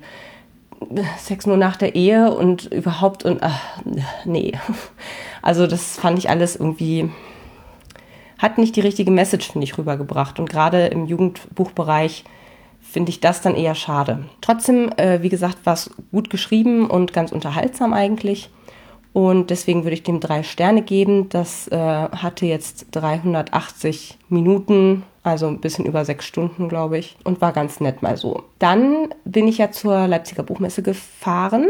Sex 1.19 1.47
nur 1.47 1.57
nach 1.57 1.77
der 1.77 1.95
Ehe 1.95 2.33
und 2.33 2.67
überhaupt 2.67 3.25
und 3.25 3.43
ach, 3.43 3.61
nee. 4.25 4.53
Also 5.43 5.67
das 5.67 5.97
fand 5.97 6.19
ich 6.19 6.29
alles 6.29 6.57
irgendwie, 6.57 7.11
hat 8.39 8.59
nicht 8.59 8.77
die 8.77 8.81
richtige 8.81 9.11
Message, 9.11 9.53
finde 9.53 9.65
ich, 9.65 9.79
rübergebracht. 9.79 10.39
Und 10.39 10.51
gerade 10.51 10.87
im 10.87 11.07
Jugendbuchbereich 11.07 12.25
finde 12.81 13.11
ich 13.11 13.21
das 13.21 13.41
dann 13.41 13.55
eher 13.55 13.75
schade. 13.75 14.27
Trotzdem, 14.41 14.91
äh, 14.97 15.23
wie 15.23 15.29
gesagt, 15.29 15.59
war 15.65 15.75
es 15.75 15.91
gut 16.11 16.31
geschrieben 16.31 16.91
und 16.91 17.13
ganz 17.13 17.33
unterhaltsam 17.33 17.93
eigentlich. 17.93 18.51
Und 19.17 19.49
deswegen 19.49 19.85
würde 19.85 19.95
ich 19.95 20.03
dem 20.03 20.21
drei 20.21 20.43
Sterne 20.43 20.83
geben. 20.83 21.31
Das 21.31 21.69
äh, 21.69 21.75
hatte 21.79 22.45
jetzt 22.45 22.89
380 22.91 24.19
Minuten, 24.29 25.05
also 25.23 25.47
ein 25.47 25.63
bisschen 25.63 25.87
über 25.87 26.05
sechs 26.05 26.27
Stunden, 26.27 26.69
glaube 26.69 26.99
ich, 26.99 27.17
und 27.25 27.41
war 27.41 27.53
ganz 27.53 27.81
nett 27.81 28.03
mal 28.03 28.19
so. 28.19 28.43
Dann 28.59 29.09
bin 29.25 29.49
ich 29.49 29.57
ja 29.57 29.71
zur 29.71 30.07
Leipziger 30.07 30.43
Buchmesse 30.43 30.83
gefahren 30.83 31.69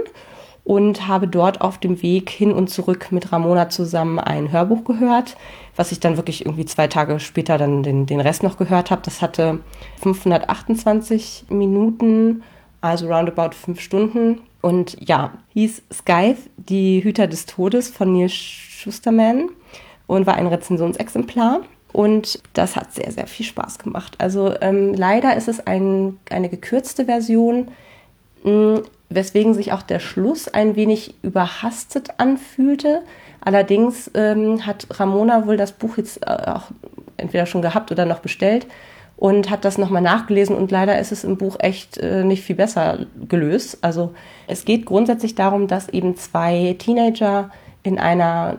und 0.64 1.06
habe 1.06 1.28
dort 1.28 1.60
auf 1.60 1.78
dem 1.78 2.02
Weg 2.02 2.30
hin 2.30 2.50
und 2.50 2.68
zurück 2.68 3.12
mit 3.12 3.30
Ramona 3.30 3.68
zusammen 3.68 4.18
ein 4.18 4.50
Hörbuch 4.50 4.82
gehört, 4.82 5.36
was 5.76 5.92
ich 5.92 6.00
dann 6.00 6.16
wirklich 6.16 6.46
irgendwie 6.46 6.64
zwei 6.64 6.88
Tage 6.88 7.20
später 7.20 7.58
dann 7.58 7.84
den, 7.84 8.06
den 8.06 8.20
Rest 8.20 8.42
noch 8.42 8.56
gehört 8.56 8.90
habe. 8.90 9.02
Das 9.04 9.22
hatte 9.22 9.60
528 10.02 11.44
Minuten, 11.50 12.42
also 12.80 13.06
roundabout 13.06 13.54
fünf 13.54 13.80
Stunden 13.80 14.40
und 14.66 14.96
ja, 14.98 15.30
hieß 15.50 15.82
Scythe, 15.92 16.50
die 16.56 17.04
Hüter 17.04 17.28
des 17.28 17.46
Todes 17.46 17.88
von 17.88 18.12
Neil 18.12 18.28
Schusterman 18.28 19.48
und 20.08 20.26
war 20.26 20.34
ein 20.34 20.48
Rezensionsexemplar. 20.48 21.60
Und 21.92 22.42
das 22.52 22.74
hat 22.74 22.92
sehr, 22.92 23.12
sehr 23.12 23.28
viel 23.28 23.46
Spaß 23.46 23.78
gemacht. 23.78 24.16
Also 24.18 24.52
ähm, 24.60 24.92
leider 24.92 25.36
ist 25.36 25.46
es 25.46 25.64
ein, 25.64 26.18
eine 26.30 26.48
gekürzte 26.48 27.04
Version, 27.04 27.68
mh, 28.42 28.50
hm, 28.50 28.82
weswegen 29.08 29.54
sich 29.54 29.70
auch 29.70 29.82
der 29.82 30.00
Schluss 30.00 30.48
ein 30.48 30.74
wenig 30.74 31.14
überhastet 31.22 32.18
anfühlte. 32.18 33.02
Allerdings 33.40 34.10
ähm, 34.14 34.66
hat 34.66 34.88
Ramona 34.98 35.46
wohl 35.46 35.56
das 35.56 35.70
Buch 35.70 35.96
jetzt 35.96 36.26
äh, 36.26 36.50
auch 36.50 36.72
entweder 37.18 37.46
schon 37.46 37.62
gehabt 37.62 37.92
oder 37.92 38.04
noch 38.04 38.18
bestellt 38.18 38.66
und 39.16 39.50
hat 39.50 39.64
das 39.64 39.78
nochmal 39.78 40.02
nachgelesen 40.02 40.56
und 40.56 40.70
leider 40.70 40.98
ist 40.98 41.10
es 41.10 41.24
im 41.24 41.36
Buch 41.36 41.56
echt 41.58 41.96
äh, 41.98 42.22
nicht 42.22 42.42
viel 42.42 42.56
besser 42.56 43.06
gelöst. 43.28 43.78
Also 43.80 44.14
es 44.46 44.64
geht 44.64 44.84
grundsätzlich 44.84 45.34
darum, 45.34 45.68
dass 45.68 45.88
eben 45.88 46.16
zwei 46.16 46.76
Teenager 46.78 47.50
in 47.82 47.98
einer 47.98 48.56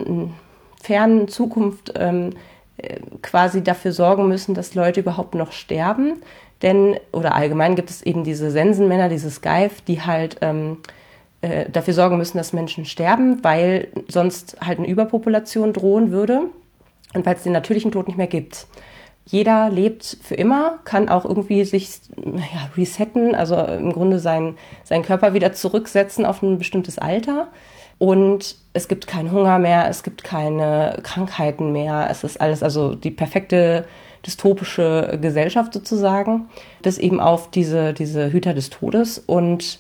fernen 0.82 1.28
Zukunft 1.28 1.94
ähm, 1.96 2.32
äh, 2.78 3.00
quasi 3.22 3.64
dafür 3.64 3.92
sorgen 3.92 4.28
müssen, 4.28 4.56
dass 4.56 4.74
Leute 4.74 5.02
überhaupt 5.02 5.36
noch 5.36 5.52
sterben. 5.52 6.22
Denn, 6.64 6.98
oder 7.12 7.36
allgemein 7.36 7.76
gibt 7.76 7.92
es 7.92 8.02
eben 8.02 8.24
diese 8.24 8.50
Sensenmänner, 8.50 9.10
diese 9.10 9.30
Skype, 9.30 9.76
die 9.88 10.02
halt 10.02 10.38
ähm, 10.42 10.78
äh, 11.42 11.70
dafür 11.70 11.94
sorgen 11.94 12.18
müssen, 12.18 12.38
dass 12.40 12.52
Menschen 12.52 12.86
sterben, 12.86 13.44
weil 13.44 13.90
sonst 14.08 14.58
halt 14.60 14.80
eine 14.80 14.88
Überpopulation 14.88 15.72
drohen 15.72 16.10
würde 16.10 16.42
und 17.14 17.28
weil 17.28 17.36
es 17.36 17.44
den 17.44 17.52
natürlichen 17.52 17.92
Tod 17.92 18.08
nicht 18.08 18.18
mehr 18.18 18.26
gibt 18.26 18.66
jeder 19.30 19.70
lebt 19.70 20.18
für 20.22 20.36
immer, 20.36 20.80
kann 20.86 21.10
auch 21.10 21.26
irgendwie 21.26 21.64
sich 21.66 22.00
ja, 22.16 22.70
resetten, 22.76 23.36
also 23.36 23.58
im 23.58 23.92
Grunde 23.92 24.20
seinen, 24.20 24.58
seinen 24.84 25.04
Körper 25.04 25.34
wieder 25.34 25.54
zurücksetzen 25.54 26.26
auf 26.26 26.42
ein 26.42 26.58
bestimmtes 26.58 26.98
Alter. 26.98 27.48
Und 28.00 28.56
es 28.74 28.88
gibt 28.88 29.08
keinen 29.08 29.32
Hunger 29.32 29.60
mehr, 29.60 29.90
es 29.90 30.04
gibt 30.04 30.24
keine 30.24 31.00
Krankheiten 31.04 31.72
mehr, 31.72 32.08
es 32.10 32.24
ist 32.24 32.40
alles, 32.40 32.64
also 32.64 32.96
die 32.96 33.12
perfekte 33.12 33.86
dystopische 34.26 35.18
Gesellschaft 35.22 35.74
sozusagen, 35.74 36.48
bis 36.82 36.98
eben 36.98 37.20
auf 37.20 37.50
diese, 37.50 37.94
diese 37.94 38.32
Hüter 38.32 38.54
des 38.54 38.70
Todes 38.70 39.20
und 39.20 39.80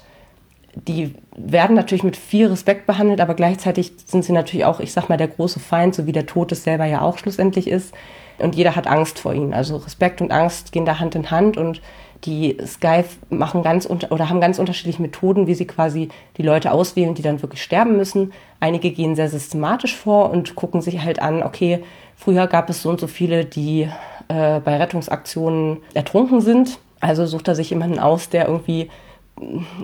die 0.75 1.15
werden 1.35 1.75
natürlich 1.75 2.03
mit 2.03 2.17
viel 2.17 2.47
Respekt 2.47 2.85
behandelt, 2.85 3.21
aber 3.21 3.33
gleichzeitig 3.33 3.93
sind 4.05 4.23
sie 4.23 4.33
natürlich 4.33 4.65
auch, 4.65 4.79
ich 4.79 4.93
sag 4.93 5.09
mal, 5.09 5.17
der 5.17 5.27
große 5.27 5.59
Feind, 5.59 5.95
so 5.95 6.05
wie 6.05 6.11
der 6.11 6.25
Tod 6.25 6.51
es 6.51 6.63
selber 6.63 6.85
ja 6.85 7.01
auch 7.01 7.17
schlussendlich 7.17 7.67
ist. 7.67 7.93
Und 8.39 8.55
jeder 8.55 8.75
hat 8.75 8.87
Angst 8.87 9.19
vor 9.19 9.33
ihnen. 9.33 9.53
Also 9.53 9.77
Respekt 9.77 10.21
und 10.21 10.31
Angst 10.31 10.71
gehen 10.71 10.85
da 10.85 10.99
Hand 10.99 11.15
in 11.15 11.31
Hand 11.31 11.57
und 11.57 11.81
die 12.25 12.57
Sky 12.65 13.03
machen 13.29 13.61
ganz 13.63 13.85
unter 13.85 14.11
oder 14.11 14.29
haben 14.29 14.41
ganz 14.41 14.59
unterschiedliche 14.59 15.01
Methoden, 15.01 15.47
wie 15.47 15.53
sie 15.53 15.67
quasi 15.67 16.09
die 16.37 16.43
Leute 16.43 16.71
auswählen, 16.71 17.13
die 17.13 17.21
dann 17.21 17.41
wirklich 17.41 17.61
sterben 17.61 17.95
müssen. 17.95 18.33
Einige 18.59 18.91
gehen 18.91 19.15
sehr 19.15 19.29
systematisch 19.29 19.95
vor 19.95 20.31
und 20.31 20.55
gucken 20.55 20.81
sich 20.81 21.03
halt 21.03 21.21
an, 21.21 21.43
okay, 21.43 21.83
früher 22.15 22.47
gab 22.47 22.69
es 22.69 22.81
so 22.81 22.89
und 22.89 22.99
so 22.99 23.07
viele, 23.07 23.45
die 23.45 23.89
äh, 24.27 24.59
bei 24.59 24.77
Rettungsaktionen 24.77 25.77
ertrunken 25.93 26.41
sind. 26.41 26.79
Also 26.99 27.25
sucht 27.25 27.47
er 27.47 27.55
sich 27.55 27.69
jemanden 27.69 27.99
aus, 27.99 28.29
der 28.29 28.47
irgendwie 28.47 28.89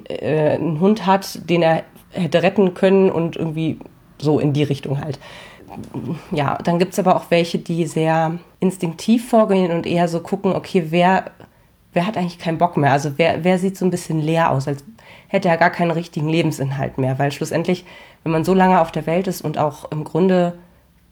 äh, 0.07 0.55
einen 0.55 0.79
Hund 0.79 1.05
hat, 1.05 1.49
den 1.49 1.61
er 1.61 1.83
hätte 2.11 2.43
retten 2.43 2.73
können 2.73 3.11
und 3.11 3.35
irgendwie 3.35 3.79
so 4.17 4.39
in 4.39 4.53
die 4.53 4.63
Richtung 4.63 4.99
halt. 5.01 5.19
Ja, 6.31 6.57
dann 6.63 6.79
gibt 6.79 6.93
es 6.93 6.99
aber 6.99 7.15
auch 7.15 7.25
welche, 7.29 7.59
die 7.59 7.85
sehr 7.85 8.37
instinktiv 8.59 9.29
vorgehen 9.29 9.71
und 9.71 9.85
eher 9.85 10.07
so 10.07 10.19
gucken, 10.19 10.53
okay, 10.53 10.85
wer 10.89 11.31
wer 11.93 12.07
hat 12.07 12.17
eigentlich 12.17 12.39
keinen 12.39 12.57
Bock 12.57 12.75
mehr? 12.75 12.91
Also 12.91 13.13
wer, 13.17 13.43
wer 13.43 13.57
sieht 13.59 13.77
so 13.77 13.85
ein 13.85 13.91
bisschen 13.91 14.19
leer 14.19 14.51
aus, 14.51 14.67
als 14.67 14.83
hätte 15.27 15.47
er 15.47 15.57
gar 15.57 15.69
keinen 15.69 15.91
richtigen 15.91 16.27
Lebensinhalt 16.27 16.97
mehr? 16.97 17.19
Weil 17.19 17.31
schlussendlich, 17.31 17.85
wenn 18.23 18.31
man 18.31 18.43
so 18.43 18.53
lange 18.53 18.81
auf 18.81 18.91
der 18.91 19.05
Welt 19.05 19.27
ist 19.27 19.41
und 19.41 19.57
auch 19.57 19.91
im 19.91 20.03
Grunde 20.03 20.53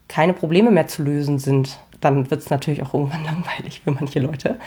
keine 0.07 0.33
Probleme 0.33 0.71
mehr 0.71 0.87
zu 0.87 1.03
lösen 1.03 1.39
sind, 1.39 1.79
dann 2.01 2.29
wird 2.31 2.41
es 2.41 2.49
natürlich 2.49 2.83
auch 2.83 2.93
irgendwann 2.93 3.23
langweilig 3.25 3.81
für 3.83 3.91
manche 3.91 4.19
Leute. 4.19 4.59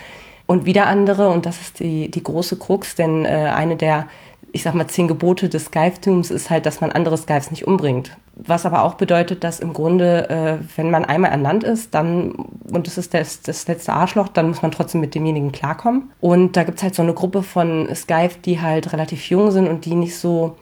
Und 0.47 0.67
wieder 0.67 0.87
andere, 0.87 1.31
und 1.31 1.47
das 1.47 1.61
ist 1.61 1.81
die, 1.81 2.11
die 2.11 2.23
große 2.23 2.59
Krux, 2.59 2.95
denn 2.95 3.25
äh, 3.25 3.51
eine 3.55 3.77
der 3.77 4.07
ich 4.55 4.63
sag 4.63 4.75
mal, 4.75 4.87
zehn 4.87 5.09
Gebote 5.09 5.49
des 5.49 5.65
Skyftums 5.65 6.31
ist 6.31 6.49
halt, 6.49 6.65
dass 6.65 6.81
man 6.81 6.93
andere 6.93 7.19
Skyfs 7.19 7.51
nicht 7.51 7.67
umbringt. 7.67 8.17
Was 8.37 8.67
aber 8.67 8.83
auch 8.83 8.95
bedeutet, 8.95 9.45
dass 9.45 9.61
im 9.61 9.73
Grunde, 9.73 10.29
äh, 10.29 10.59
wenn 10.77 10.91
man 10.91 11.05
einmal 11.05 11.31
an 11.31 11.43
Land 11.43 11.63
ist, 11.63 11.95
dann, 11.95 12.33
und 12.33 12.89
es 12.89 12.99
ist 12.99 13.15
das, 13.15 13.43
das 13.43 13.69
letzte 13.69 13.93
Arschloch, 13.93 14.27
dann 14.27 14.49
muss 14.49 14.61
man 14.61 14.73
trotzdem 14.73 15.01
mit 15.01 15.15
demjenigen 15.15 15.53
klarkommen. 15.53 16.11
Und 16.21 16.57
da 16.57 16.65
gibt's 16.65 16.83
halt 16.83 16.97
so 16.97 17.03
eine 17.03 17.15
Gruppe 17.15 17.45
von 17.45 17.89
Skyf, 17.95 18.41
die 18.41 18.61
halt 18.61 18.93
relativ 18.93 19.31
jung 19.31 19.53
sind 19.53 19.69
und 19.69 19.85
die 19.85 19.95
nicht 19.95 20.19
so, 20.19 20.57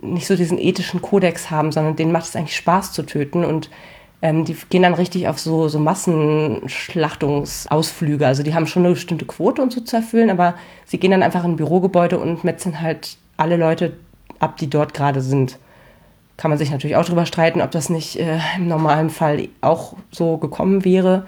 nicht 0.00 0.28
so 0.28 0.36
diesen 0.36 0.58
ethischen 0.58 1.02
Kodex 1.02 1.50
haben, 1.50 1.72
sondern 1.72 1.96
denen 1.96 2.12
macht 2.12 2.26
es 2.26 2.36
eigentlich 2.36 2.54
Spaß 2.54 2.92
zu 2.92 3.02
töten 3.02 3.44
und 3.44 3.70
ähm, 4.22 4.44
die 4.44 4.56
gehen 4.70 4.82
dann 4.82 4.94
richtig 4.94 5.28
auf 5.28 5.38
so, 5.38 5.68
so 5.68 5.78
Massenschlachtungsausflüge. 5.78 8.26
Also 8.26 8.42
die 8.42 8.54
haben 8.54 8.66
schon 8.66 8.84
eine 8.84 8.94
bestimmte 8.94 9.26
Quote 9.26 9.62
und 9.62 9.72
so 9.72 9.80
zu 9.80 9.96
erfüllen, 9.96 10.30
aber 10.30 10.54
sie 10.84 10.98
gehen 10.98 11.10
dann 11.10 11.22
einfach 11.22 11.44
in 11.44 11.52
ein 11.52 11.56
Bürogebäude 11.56 12.18
und 12.18 12.44
metzeln 12.44 12.80
halt 12.80 13.16
alle 13.36 13.56
Leute 13.56 13.92
ab, 14.38 14.56
die 14.56 14.70
dort 14.70 14.94
gerade 14.94 15.20
sind. 15.20 15.58
Kann 16.36 16.50
man 16.50 16.58
sich 16.58 16.70
natürlich 16.70 16.96
auch 16.96 17.04
darüber 17.04 17.26
streiten, 17.26 17.60
ob 17.62 17.70
das 17.70 17.88
nicht 17.88 18.16
äh, 18.16 18.38
im 18.56 18.68
normalen 18.68 19.10
Fall 19.10 19.48
auch 19.62 19.94
so 20.10 20.36
gekommen 20.36 20.84
wäre, 20.84 21.26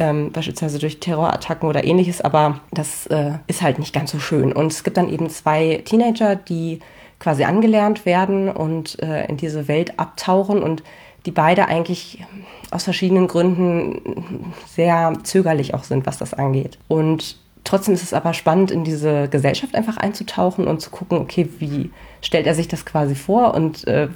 ähm, 0.00 0.32
beispielsweise 0.32 0.78
durch 0.78 1.00
Terrorattacken 1.00 1.68
oder 1.68 1.84
ähnliches, 1.84 2.20
aber 2.20 2.60
das 2.72 3.06
äh, 3.06 3.32
ist 3.46 3.62
halt 3.62 3.78
nicht 3.78 3.94
ganz 3.94 4.10
so 4.10 4.18
schön. 4.18 4.52
Und 4.52 4.72
es 4.72 4.84
gibt 4.84 4.96
dann 4.96 5.08
eben 5.08 5.30
zwei 5.30 5.82
Teenager, 5.84 6.36
die 6.36 6.80
quasi 7.18 7.44
angelernt 7.44 8.06
werden 8.06 8.48
und 8.48 9.00
äh, 9.02 9.26
in 9.26 9.36
diese 9.36 9.68
Welt 9.68 9.98
abtauchen 9.98 10.62
und 10.62 10.82
die 11.26 11.32
beide 11.32 11.66
eigentlich 11.66 12.24
aus 12.70 12.84
verschiedenen 12.84 13.28
Gründen 13.28 14.52
sehr 14.66 15.12
zögerlich 15.24 15.74
auch 15.74 15.84
sind, 15.84 16.06
was 16.06 16.18
das 16.18 16.34
angeht. 16.34 16.78
Und 16.86 17.36
Trotzdem 17.64 17.94
ist 17.94 18.02
es 18.02 18.14
aber 18.14 18.34
spannend, 18.34 18.70
in 18.70 18.84
diese 18.84 19.28
Gesellschaft 19.28 19.74
einfach 19.74 19.96
einzutauchen 19.96 20.66
und 20.66 20.80
zu 20.80 20.90
gucken, 20.90 21.18
okay, 21.18 21.48
wie 21.58 21.90
stellt 22.20 22.46
er 22.46 22.54
sich 22.54 22.68
das 22.68 22.86
quasi 22.86 23.14
vor 23.14 23.54
und 23.54 23.86
äh, 23.86 24.08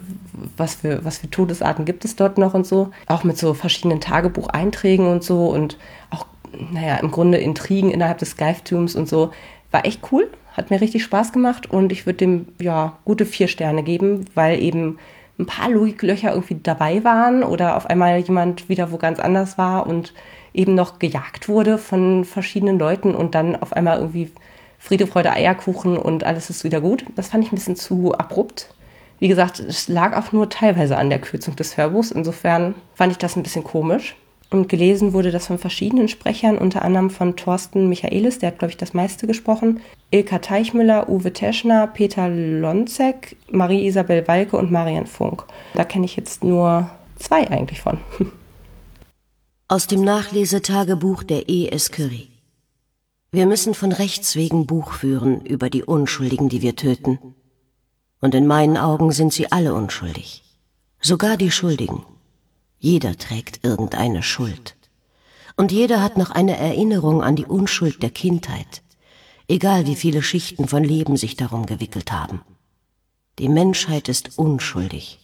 was, 0.56 0.76
für, 0.76 1.04
was 1.04 1.18
für 1.18 1.30
Todesarten 1.30 1.84
gibt 1.84 2.04
es 2.04 2.16
dort 2.16 2.38
noch 2.38 2.54
und 2.54 2.66
so. 2.66 2.90
Auch 3.06 3.24
mit 3.24 3.38
so 3.38 3.54
verschiedenen 3.54 4.00
Tagebucheinträgen 4.00 5.06
und 5.06 5.22
so 5.22 5.46
und 5.46 5.78
auch, 6.10 6.26
naja, 6.72 6.96
im 6.96 7.10
Grunde 7.10 7.38
Intrigen 7.38 7.90
innerhalb 7.90 8.18
des 8.18 8.30
Skyftums 8.30 8.96
und 8.96 9.08
so. 9.08 9.32
War 9.70 9.86
echt 9.86 10.00
cool, 10.12 10.30
hat 10.56 10.70
mir 10.70 10.80
richtig 10.80 11.02
Spaß 11.04 11.32
gemacht 11.32 11.70
und 11.70 11.92
ich 11.92 12.06
würde 12.06 12.18
dem, 12.18 12.48
ja, 12.60 12.98
gute 13.04 13.24
vier 13.24 13.48
Sterne 13.48 13.82
geben, 13.82 14.26
weil 14.34 14.60
eben 14.60 14.98
ein 15.38 15.46
paar 15.46 15.70
Logiklöcher 15.70 16.32
irgendwie 16.32 16.58
dabei 16.62 17.04
waren 17.04 17.42
oder 17.42 17.76
auf 17.76 17.86
einmal 17.86 18.18
jemand 18.18 18.68
wieder 18.68 18.92
wo 18.92 18.96
ganz 18.98 19.18
anders 19.18 19.58
war 19.58 19.86
und 19.86 20.12
eben 20.54 20.74
noch 20.74 20.98
gejagt 20.98 21.48
wurde 21.48 21.78
von 21.78 22.24
verschiedenen 22.24 22.78
Leuten 22.78 23.14
und 23.14 23.34
dann 23.34 23.56
auf 23.56 23.72
einmal 23.72 23.98
irgendwie 23.98 24.30
Friede, 24.78 25.06
Freude, 25.06 25.32
Eierkuchen 25.32 25.96
und 25.96 26.24
alles 26.24 26.50
ist 26.50 26.64
wieder 26.64 26.80
gut. 26.80 27.04
Das 27.14 27.28
fand 27.28 27.44
ich 27.44 27.52
ein 27.52 27.56
bisschen 27.56 27.76
zu 27.76 28.14
abrupt. 28.14 28.74
Wie 29.20 29.28
gesagt, 29.28 29.60
es 29.60 29.86
lag 29.86 30.16
auch 30.16 30.32
nur 30.32 30.48
teilweise 30.50 30.96
an 30.96 31.08
der 31.08 31.20
Kürzung 31.20 31.54
des 31.54 31.76
Hörbuchs. 31.76 32.10
Insofern 32.10 32.74
fand 32.94 33.12
ich 33.12 33.18
das 33.18 33.36
ein 33.36 33.44
bisschen 33.44 33.62
komisch. 33.62 34.16
Und 34.50 34.68
gelesen 34.68 35.12
wurde 35.12 35.30
das 35.30 35.46
von 35.46 35.58
verschiedenen 35.58 36.08
Sprechern, 36.08 36.58
unter 36.58 36.82
anderem 36.82 37.08
von 37.08 37.36
Thorsten 37.36 37.88
Michaelis, 37.88 38.38
der 38.38 38.48
hat, 38.48 38.58
glaube 38.58 38.72
ich, 38.72 38.76
das 38.76 38.92
meiste 38.92 39.26
gesprochen, 39.26 39.80
Ilka 40.10 40.40
Teichmüller, 40.40 41.08
Uwe 41.08 41.32
Teschner, 41.32 41.86
Peter 41.86 42.28
Lonzek, 42.28 43.36
Marie-Isabel 43.50 44.28
Walke 44.28 44.58
und 44.58 44.70
Marian 44.70 45.06
Funk. 45.06 45.44
Da 45.72 45.84
kenne 45.84 46.04
ich 46.04 46.16
jetzt 46.16 46.44
nur 46.44 46.90
zwei 47.16 47.48
eigentlich 47.48 47.80
von. 47.80 47.98
Aus 49.72 49.86
dem 49.86 50.02
Nachlesetagebuch 50.04 51.22
der 51.22 51.48
E.S. 51.48 51.90
Curie. 51.90 52.28
Wir 53.30 53.46
müssen 53.46 53.72
von 53.72 53.90
Rechts 53.90 54.36
wegen 54.36 54.66
Buch 54.66 54.92
führen 54.92 55.46
über 55.46 55.70
die 55.70 55.82
Unschuldigen, 55.82 56.50
die 56.50 56.60
wir 56.60 56.76
töten. 56.76 57.18
Und 58.20 58.34
in 58.34 58.46
meinen 58.46 58.76
Augen 58.76 59.12
sind 59.12 59.32
sie 59.32 59.50
alle 59.50 59.72
unschuldig. 59.72 60.42
Sogar 61.00 61.38
die 61.38 61.50
Schuldigen. 61.50 62.04
Jeder 62.80 63.16
trägt 63.16 63.64
irgendeine 63.64 64.22
Schuld. 64.22 64.76
Und 65.56 65.72
jeder 65.72 66.02
hat 66.02 66.18
noch 66.18 66.32
eine 66.32 66.58
Erinnerung 66.58 67.22
an 67.22 67.34
die 67.34 67.46
Unschuld 67.46 68.02
der 68.02 68.10
Kindheit, 68.10 68.82
egal 69.48 69.86
wie 69.86 69.96
viele 69.96 70.22
Schichten 70.22 70.68
von 70.68 70.84
Leben 70.84 71.16
sich 71.16 71.34
darum 71.34 71.64
gewickelt 71.64 72.12
haben. 72.12 72.42
Die 73.38 73.48
Menschheit 73.48 74.10
ist 74.10 74.38
unschuldig. 74.38 75.18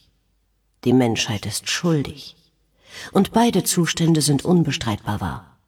Die 0.84 0.94
Menschheit 0.94 1.44
ist 1.44 1.68
schuldig 1.68 2.37
und 3.12 3.32
beide 3.32 3.64
Zustände 3.64 4.22
sind 4.22 4.44
unbestreitbar 4.44 5.20
wahr. 5.20 5.58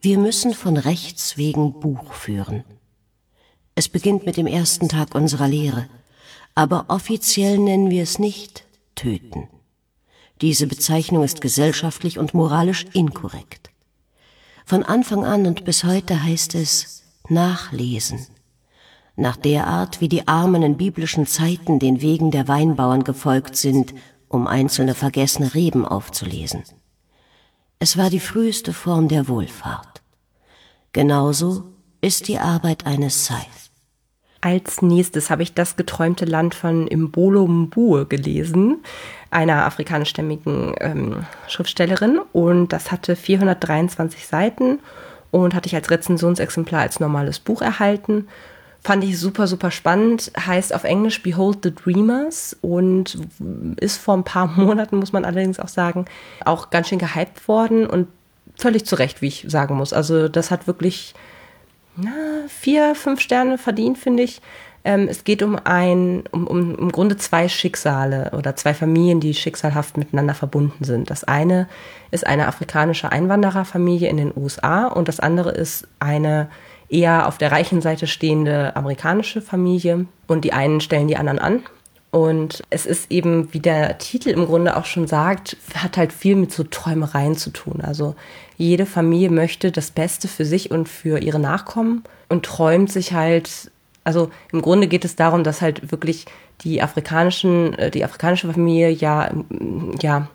Wir 0.00 0.18
müssen 0.18 0.52
von 0.52 0.76
Rechts 0.76 1.36
wegen 1.36 1.80
Buch 1.80 2.12
führen. 2.12 2.64
Es 3.74 3.88
beginnt 3.88 4.26
mit 4.26 4.36
dem 4.36 4.46
ersten 4.46 4.88
Tag 4.88 5.14
unserer 5.14 5.48
Lehre, 5.48 5.88
aber 6.54 6.86
offiziell 6.88 7.58
nennen 7.58 7.90
wir 7.90 8.02
es 8.02 8.18
nicht 8.18 8.64
töten. 8.94 9.48
Diese 10.40 10.66
Bezeichnung 10.66 11.24
ist 11.24 11.40
gesellschaftlich 11.40 12.18
und 12.18 12.34
moralisch 12.34 12.84
inkorrekt. 12.92 13.70
Von 14.66 14.82
Anfang 14.82 15.24
an 15.24 15.46
und 15.46 15.64
bis 15.64 15.84
heute 15.84 16.22
heißt 16.22 16.54
es 16.54 17.02
nachlesen. 17.28 18.26
Nach 19.16 19.36
der 19.36 19.66
Art, 19.66 20.00
wie 20.00 20.08
die 20.08 20.26
Armen 20.26 20.62
in 20.62 20.76
biblischen 20.76 21.26
Zeiten 21.26 21.78
den 21.78 22.00
Wegen 22.00 22.30
der 22.30 22.48
Weinbauern 22.48 23.04
gefolgt 23.04 23.56
sind 23.56 23.94
um 24.34 24.46
einzelne 24.46 24.94
vergessene 24.94 25.54
Reben 25.54 25.86
aufzulesen. 25.86 26.64
Es 27.78 27.96
war 27.96 28.10
die 28.10 28.20
früheste 28.20 28.72
Form 28.72 29.08
der 29.08 29.28
Wohlfahrt. 29.28 30.02
Genauso 30.92 31.64
ist 32.00 32.28
die 32.28 32.38
Arbeit 32.38 32.86
eines 32.86 33.24
Scythe. 33.24 33.64
Als 34.40 34.82
nächstes 34.82 35.30
habe 35.30 35.42
ich 35.42 35.54
das 35.54 35.76
geträumte 35.76 36.26
Land 36.26 36.54
von 36.54 36.86
Imbolo 36.86 37.46
Mbue 37.46 38.04
gelesen, 38.06 38.82
einer 39.30 39.64
afrikanischstämmigen 39.64 40.74
ähm, 40.80 41.24
Schriftstellerin. 41.48 42.20
Und 42.32 42.72
das 42.74 42.92
hatte 42.92 43.16
423 43.16 44.26
Seiten 44.26 44.80
und 45.30 45.54
hatte 45.54 45.68
ich 45.68 45.74
als 45.74 45.90
Rezensionsexemplar 45.90 46.82
als 46.82 47.00
normales 47.00 47.38
Buch 47.38 47.62
erhalten. 47.62 48.28
Fand 48.84 49.02
ich 49.02 49.18
super, 49.18 49.46
super 49.46 49.70
spannend. 49.70 50.30
Heißt 50.38 50.74
auf 50.74 50.84
Englisch 50.84 51.22
Behold 51.22 51.60
the 51.62 51.74
Dreamers 51.74 52.54
und 52.60 53.18
ist 53.80 53.96
vor 53.96 54.14
ein 54.14 54.24
paar 54.24 54.46
Monaten, 54.56 54.98
muss 54.98 55.12
man 55.12 55.24
allerdings 55.24 55.58
auch 55.58 55.68
sagen, 55.68 56.04
auch 56.44 56.68
ganz 56.68 56.88
schön 56.88 56.98
gehypt 56.98 57.48
worden 57.48 57.86
und 57.86 58.08
völlig 58.56 58.84
zu 58.84 58.96
Recht, 58.96 59.22
wie 59.22 59.28
ich 59.28 59.46
sagen 59.48 59.74
muss. 59.76 59.94
Also 59.94 60.28
das 60.28 60.50
hat 60.50 60.66
wirklich 60.66 61.14
na, 61.96 62.12
vier, 62.48 62.94
fünf 62.94 63.20
Sterne 63.20 63.56
verdient, 63.56 63.96
finde 63.96 64.22
ich. 64.22 64.42
Ähm, 64.84 65.08
es 65.08 65.24
geht 65.24 65.42
um 65.42 65.58
ein, 65.64 66.24
um, 66.30 66.46
um 66.46 66.74
im 66.74 66.92
Grunde 66.92 67.16
zwei 67.16 67.48
Schicksale 67.48 68.32
oder 68.36 68.54
zwei 68.54 68.74
Familien, 68.74 69.18
die 69.18 69.32
schicksalhaft 69.32 69.96
miteinander 69.96 70.34
verbunden 70.34 70.84
sind. 70.84 71.08
Das 71.08 71.24
eine 71.24 71.68
ist 72.10 72.26
eine 72.26 72.48
afrikanische 72.48 73.10
Einwandererfamilie 73.10 74.10
in 74.10 74.18
den 74.18 74.32
USA 74.36 74.88
und 74.88 75.08
das 75.08 75.20
andere 75.20 75.52
ist 75.52 75.88
eine 76.00 76.50
eher 76.94 77.26
auf 77.26 77.38
der 77.38 77.50
reichen 77.50 77.82
Seite 77.82 78.06
stehende 78.06 78.76
amerikanische 78.76 79.42
Familie 79.42 80.06
und 80.28 80.44
die 80.44 80.52
einen 80.52 80.80
stellen 80.80 81.08
die 81.08 81.16
anderen 81.16 81.40
an 81.40 81.62
Und 82.12 82.62
es 82.70 82.86
ist 82.86 83.10
eben, 83.10 83.52
wie 83.52 83.58
der 83.58 83.98
Titel 83.98 84.30
im 84.30 84.46
Grunde 84.46 84.76
auch 84.76 84.84
schon 84.84 85.08
sagt, 85.08 85.56
hat 85.74 85.96
halt 85.96 86.12
viel 86.12 86.36
mit 86.36 86.52
so 86.52 86.62
Träumereien 86.62 87.36
zu 87.36 87.50
tun. 87.50 87.80
Also 87.82 88.14
jede 88.56 88.86
Familie 88.86 89.30
möchte 89.30 89.72
das 89.72 89.90
Beste 89.90 90.28
für 90.28 90.44
sich 90.44 90.70
und 90.70 90.88
für 90.88 91.18
ihre 91.18 91.40
Nachkommen 91.40 92.04
und 92.28 92.44
träumt 92.44 92.92
sich 92.92 93.12
halt, 93.12 93.72
also 94.04 94.30
im 94.52 94.62
Grunde 94.62 94.86
geht 94.86 95.04
es 95.04 95.16
darum, 95.16 95.42
dass 95.42 95.60
halt 95.60 95.90
wirklich 95.90 96.26
die 96.60 96.80
afrikanischen, 96.80 97.74
äh, 97.74 97.90
die 97.90 98.04
afrikanische 98.04 98.52
Familie 98.52 98.90
ja, 98.90 99.32
ja, 100.00 100.28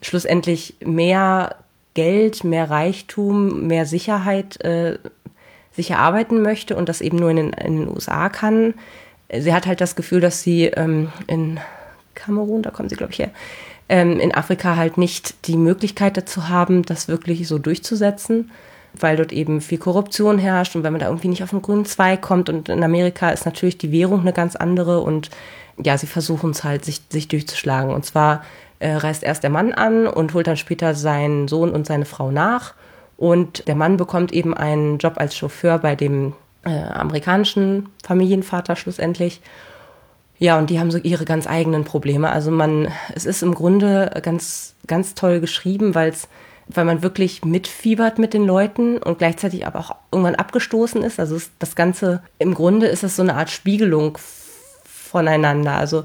schlussendlich 0.00 0.76
mehr 0.84 1.56
Geld, 1.94 2.44
mehr 2.44 2.70
Reichtum, 2.70 3.66
mehr 3.66 3.86
Sicherheit 3.86 4.60
äh, 4.62 4.98
sich 5.74 5.90
erarbeiten 5.90 6.42
möchte 6.42 6.76
und 6.76 6.88
das 6.88 7.00
eben 7.00 7.18
nur 7.18 7.30
in 7.30 7.36
den, 7.36 7.52
in 7.52 7.80
den 7.80 7.88
USA 7.88 8.28
kann 8.28 8.74
sie 9.40 9.54
hat 9.54 9.66
halt 9.66 9.80
das 9.80 9.96
Gefühl, 9.96 10.20
dass 10.20 10.42
sie 10.42 10.66
ähm, 10.66 11.12
in 11.26 11.60
Kamerun, 12.14 12.62
da 12.62 12.70
kommen 12.70 12.88
sie, 12.88 12.96
glaube 12.96 13.12
ich, 13.12 13.18
her, 13.18 13.30
ähm, 13.88 14.20
in 14.20 14.34
Afrika 14.34 14.76
halt 14.76 14.98
nicht 14.98 15.46
die 15.46 15.56
Möglichkeit 15.56 16.16
dazu 16.16 16.48
haben, 16.48 16.82
das 16.82 17.08
wirklich 17.08 17.46
so 17.48 17.58
durchzusetzen, 17.58 18.50
weil 18.94 19.16
dort 19.16 19.32
eben 19.32 19.60
viel 19.60 19.78
Korruption 19.78 20.38
herrscht 20.38 20.76
und 20.76 20.84
wenn 20.84 20.92
man 20.92 21.00
da 21.00 21.08
irgendwie 21.08 21.28
nicht 21.28 21.42
auf 21.42 21.50
den 21.50 21.62
grünen 21.62 21.84
Zweig 21.84 22.22
kommt 22.22 22.48
und 22.48 22.68
in 22.68 22.82
Amerika 22.82 23.30
ist 23.30 23.44
natürlich 23.44 23.78
die 23.78 23.92
Währung 23.92 24.20
eine 24.20 24.32
ganz 24.32 24.56
andere 24.56 25.00
und 25.00 25.30
ja, 25.82 25.98
sie 25.98 26.06
versuchen 26.06 26.50
es 26.50 26.62
halt, 26.62 26.84
sich, 26.84 27.02
sich 27.08 27.26
durchzuschlagen. 27.26 27.92
Und 27.92 28.06
zwar 28.06 28.44
äh, 28.78 28.92
reist 28.92 29.24
erst 29.24 29.42
der 29.42 29.50
Mann 29.50 29.72
an 29.72 30.06
und 30.06 30.32
holt 30.34 30.46
dann 30.46 30.56
später 30.56 30.94
seinen 30.94 31.48
Sohn 31.48 31.70
und 31.70 31.84
seine 31.84 32.04
Frau 32.04 32.30
nach. 32.30 32.74
Und 33.16 33.66
der 33.68 33.74
Mann 33.74 33.96
bekommt 33.96 34.32
eben 34.32 34.54
einen 34.54 34.98
Job 34.98 35.14
als 35.16 35.36
Chauffeur 35.36 35.78
bei 35.78 35.94
dem 35.94 36.34
äh, 36.64 36.70
amerikanischen 36.70 37.88
Familienvater 38.02 38.76
schlussendlich. 38.76 39.40
Ja, 40.38 40.58
und 40.58 40.70
die 40.70 40.80
haben 40.80 40.90
so 40.90 40.98
ihre 40.98 41.24
ganz 41.24 41.46
eigenen 41.46 41.84
Probleme. 41.84 42.30
Also 42.30 42.50
man, 42.50 42.88
es 43.14 43.24
ist 43.24 43.42
im 43.42 43.54
Grunde 43.54 44.20
ganz, 44.22 44.74
ganz 44.86 45.14
toll 45.14 45.40
geschrieben, 45.40 45.94
weil 45.94 46.10
es, 46.10 46.28
weil 46.66 46.84
man 46.84 47.02
wirklich 47.02 47.44
mitfiebert 47.44 48.18
mit 48.18 48.34
den 48.34 48.44
Leuten 48.44 48.98
und 48.98 49.18
gleichzeitig 49.18 49.66
aber 49.66 49.78
auch 49.78 49.94
irgendwann 50.10 50.34
abgestoßen 50.34 51.02
ist. 51.02 51.20
Also 51.20 51.38
das 51.58 51.76
Ganze, 51.76 52.22
im 52.38 52.54
Grunde 52.54 52.86
ist 52.86 53.04
es 53.04 53.16
so 53.16 53.22
eine 53.22 53.36
Art 53.36 53.50
Spiegelung 53.50 54.18
voneinander. 54.84 55.74
Also 55.74 56.04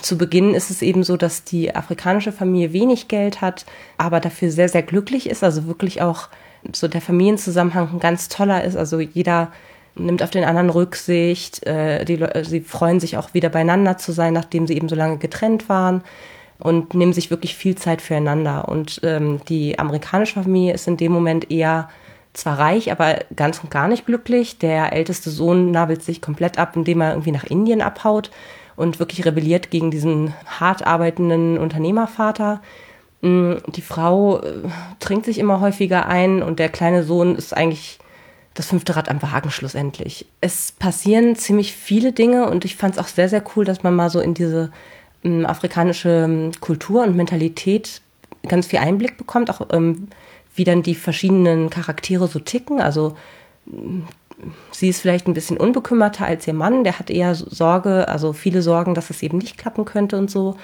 zu 0.00 0.16
Beginn 0.16 0.54
ist 0.54 0.70
es 0.70 0.82
eben 0.82 1.02
so, 1.02 1.16
dass 1.16 1.44
die 1.44 1.74
afrikanische 1.74 2.32
Familie 2.32 2.72
wenig 2.72 3.08
Geld 3.08 3.40
hat, 3.40 3.66
aber 3.98 4.20
dafür 4.20 4.50
sehr, 4.50 4.68
sehr 4.68 4.82
glücklich 4.82 5.28
ist. 5.28 5.42
Also 5.42 5.66
wirklich 5.66 6.02
auch 6.02 6.28
so 6.72 6.88
der 6.88 7.00
Familienzusammenhang 7.00 7.90
ein 7.94 8.00
ganz 8.00 8.28
toller 8.28 8.62
ist. 8.64 8.76
Also 8.76 9.00
jeder 9.00 9.52
nimmt 9.96 10.22
auf 10.22 10.30
den 10.30 10.44
anderen 10.44 10.70
Rücksicht. 10.70 11.66
Äh, 11.66 12.04
die, 12.04 12.24
sie 12.44 12.60
freuen 12.60 13.00
sich 13.00 13.16
auch 13.16 13.34
wieder 13.34 13.48
beieinander 13.48 13.98
zu 13.98 14.12
sein, 14.12 14.32
nachdem 14.32 14.66
sie 14.66 14.76
eben 14.76 14.88
so 14.88 14.94
lange 14.94 15.18
getrennt 15.18 15.68
waren 15.68 16.02
und 16.58 16.94
nehmen 16.94 17.12
sich 17.12 17.30
wirklich 17.30 17.56
viel 17.56 17.74
Zeit 17.74 18.00
füreinander. 18.00 18.68
Und 18.68 19.00
ähm, 19.02 19.40
die 19.48 19.78
amerikanische 19.78 20.42
Familie 20.42 20.74
ist 20.74 20.86
in 20.86 20.96
dem 20.96 21.12
Moment 21.12 21.50
eher 21.50 21.88
zwar 22.34 22.58
reich, 22.58 22.92
aber 22.92 23.16
ganz 23.34 23.58
und 23.62 23.70
gar 23.70 23.88
nicht 23.88 24.06
glücklich. 24.06 24.58
Der 24.58 24.92
älteste 24.92 25.30
Sohn 25.30 25.70
nabelt 25.70 26.02
sich 26.02 26.20
komplett 26.20 26.58
ab, 26.58 26.76
indem 26.76 27.00
er 27.00 27.10
irgendwie 27.10 27.32
nach 27.32 27.44
Indien 27.44 27.82
abhaut 27.82 28.30
und 28.76 28.98
wirklich 28.98 29.24
rebelliert 29.24 29.70
gegen 29.70 29.90
diesen 29.90 30.34
hart 30.46 30.86
arbeitenden 30.86 31.58
Unternehmervater. 31.58 32.60
Mm, 33.22 33.54
die 33.74 33.82
Frau 33.82 34.40
äh, 34.40 34.52
trinkt 35.00 35.26
sich 35.26 35.38
immer 35.38 35.60
häufiger 35.60 36.06
ein 36.06 36.42
und 36.42 36.58
der 36.58 36.68
kleine 36.68 37.02
Sohn 37.02 37.34
ist 37.34 37.56
eigentlich 37.56 37.98
das 38.54 38.68
fünfte 38.68 38.96
Rad 38.96 39.08
am 39.08 39.22
Wagen 39.22 39.50
schlussendlich. 39.50 40.26
Es 40.40 40.72
passieren 40.72 41.36
ziemlich 41.36 41.72
viele 41.72 42.12
Dinge 42.12 42.48
und 42.48 42.64
ich 42.64 42.76
fand 42.76 42.94
es 42.94 43.00
auch 43.00 43.08
sehr, 43.08 43.28
sehr 43.28 43.42
cool, 43.54 43.64
dass 43.64 43.82
man 43.82 43.94
mal 43.94 44.10
so 44.10 44.20
in 44.20 44.34
diese 44.34 44.70
ähm, 45.24 45.44
afrikanische 45.46 46.24
ähm, 46.24 46.52
Kultur 46.60 47.02
und 47.04 47.16
Mentalität 47.16 48.00
ganz 48.48 48.66
viel 48.66 48.78
Einblick 48.78 49.18
bekommt, 49.18 49.50
auch 49.50 49.66
ähm, 49.72 50.08
wie 50.54 50.64
dann 50.64 50.82
die 50.82 50.94
verschiedenen 50.94 51.68
Charaktere 51.68 52.28
so 52.28 52.38
ticken. 52.38 52.80
Also 52.80 53.16
mm, 53.66 54.02
sie 54.70 54.88
ist 54.88 55.00
vielleicht 55.00 55.26
ein 55.26 55.34
bisschen 55.34 55.56
unbekümmerter 55.56 56.26
als 56.26 56.46
ihr 56.46 56.54
Mann, 56.54 56.84
der 56.84 56.98
hat 56.98 57.10
eher 57.10 57.34
Sorge, 57.34 58.08
also 58.08 58.32
viele 58.32 58.62
Sorgen, 58.62 58.94
dass 58.94 59.10
es 59.10 59.22
eben 59.22 59.38
nicht 59.38 59.58
klappen 59.58 59.84
könnte 59.84 60.18
und 60.18 60.30
so. 60.30 60.56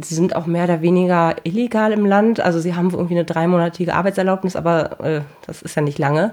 Sie 0.00 0.14
sind 0.14 0.36
auch 0.36 0.46
mehr 0.46 0.64
oder 0.64 0.80
weniger 0.80 1.36
illegal 1.44 1.92
im 1.92 2.06
Land. 2.06 2.40
Also 2.40 2.60
sie 2.60 2.74
haben 2.74 2.90
irgendwie 2.90 3.14
eine 3.14 3.24
dreimonatige 3.24 3.94
Arbeitserlaubnis, 3.94 4.54
aber 4.56 5.00
äh, 5.00 5.20
das 5.46 5.62
ist 5.62 5.74
ja 5.74 5.82
nicht 5.82 5.98
lange. 5.98 6.32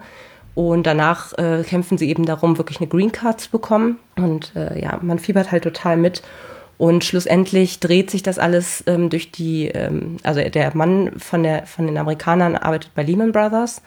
Und 0.54 0.88
danach 0.88 1.34
äh, 1.38 1.64
kämpfen 1.64 1.98
sie 1.98 2.10
eben 2.10 2.26
darum, 2.26 2.58
wirklich 2.58 2.80
eine 2.80 2.88
Green 2.88 3.12
Card 3.12 3.42
zu 3.42 3.52
bekommen. 3.52 3.98
Und 4.16 4.56
äh, 4.56 4.80
ja, 4.80 5.00
man 5.02 5.20
fiebert 5.20 5.52
halt 5.52 5.64
total 5.64 5.98
mit. 5.98 6.22
Und 6.78 7.04
schlussendlich 7.04 7.80
dreht 7.80 8.12
sich 8.12 8.24
das 8.24 8.38
alles 8.38 8.84
ähm, 8.88 9.10
durch 9.10 9.32
die, 9.32 9.68
ähm, 9.68 10.18
also 10.24 10.42
der 10.42 10.76
Mann 10.76 11.12
von, 11.18 11.44
der, 11.44 11.66
von 11.66 11.88
den 11.88 11.98
Amerikanern 11.98 12.56
arbeitet 12.56 12.92
bei 12.96 13.04
Lehman 13.04 13.32
Brothers. 13.32 13.82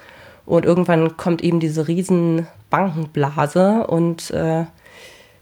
Und 0.48 0.64
irgendwann 0.64 1.18
kommt 1.18 1.42
eben 1.42 1.60
diese 1.60 1.88
riesen 1.88 2.46
Bankenblase 2.70 3.86
und 3.86 4.30
äh, 4.30 4.64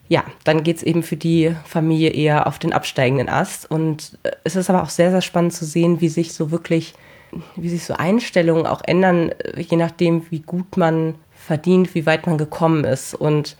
ja, 0.08 0.24
dann 0.42 0.64
geht's 0.64 0.82
eben 0.82 1.04
für 1.04 1.16
die 1.16 1.54
Familie 1.64 2.10
eher 2.10 2.46
auf 2.48 2.58
den 2.58 2.72
absteigenden 2.72 3.28
Ast. 3.28 3.70
Und 3.70 4.18
äh, 4.24 4.32
es 4.42 4.56
ist 4.56 4.68
aber 4.68 4.82
auch 4.82 4.88
sehr, 4.88 5.12
sehr 5.12 5.22
spannend 5.22 5.52
zu 5.52 5.64
sehen, 5.64 6.00
wie 6.00 6.08
sich 6.08 6.32
so 6.32 6.50
wirklich 6.50 6.94
wie 7.54 7.68
sich 7.68 7.84
so 7.84 7.94
Einstellungen 7.94 8.66
auch 8.66 8.82
ändern, 8.84 9.30
äh, 9.30 9.60
je 9.60 9.76
nachdem, 9.76 10.26
wie 10.30 10.40
gut 10.40 10.76
man 10.76 11.14
verdient, 11.34 11.94
wie 11.94 12.06
weit 12.06 12.26
man 12.26 12.36
gekommen 12.36 12.82
ist. 12.82 13.14
Und 13.14 13.56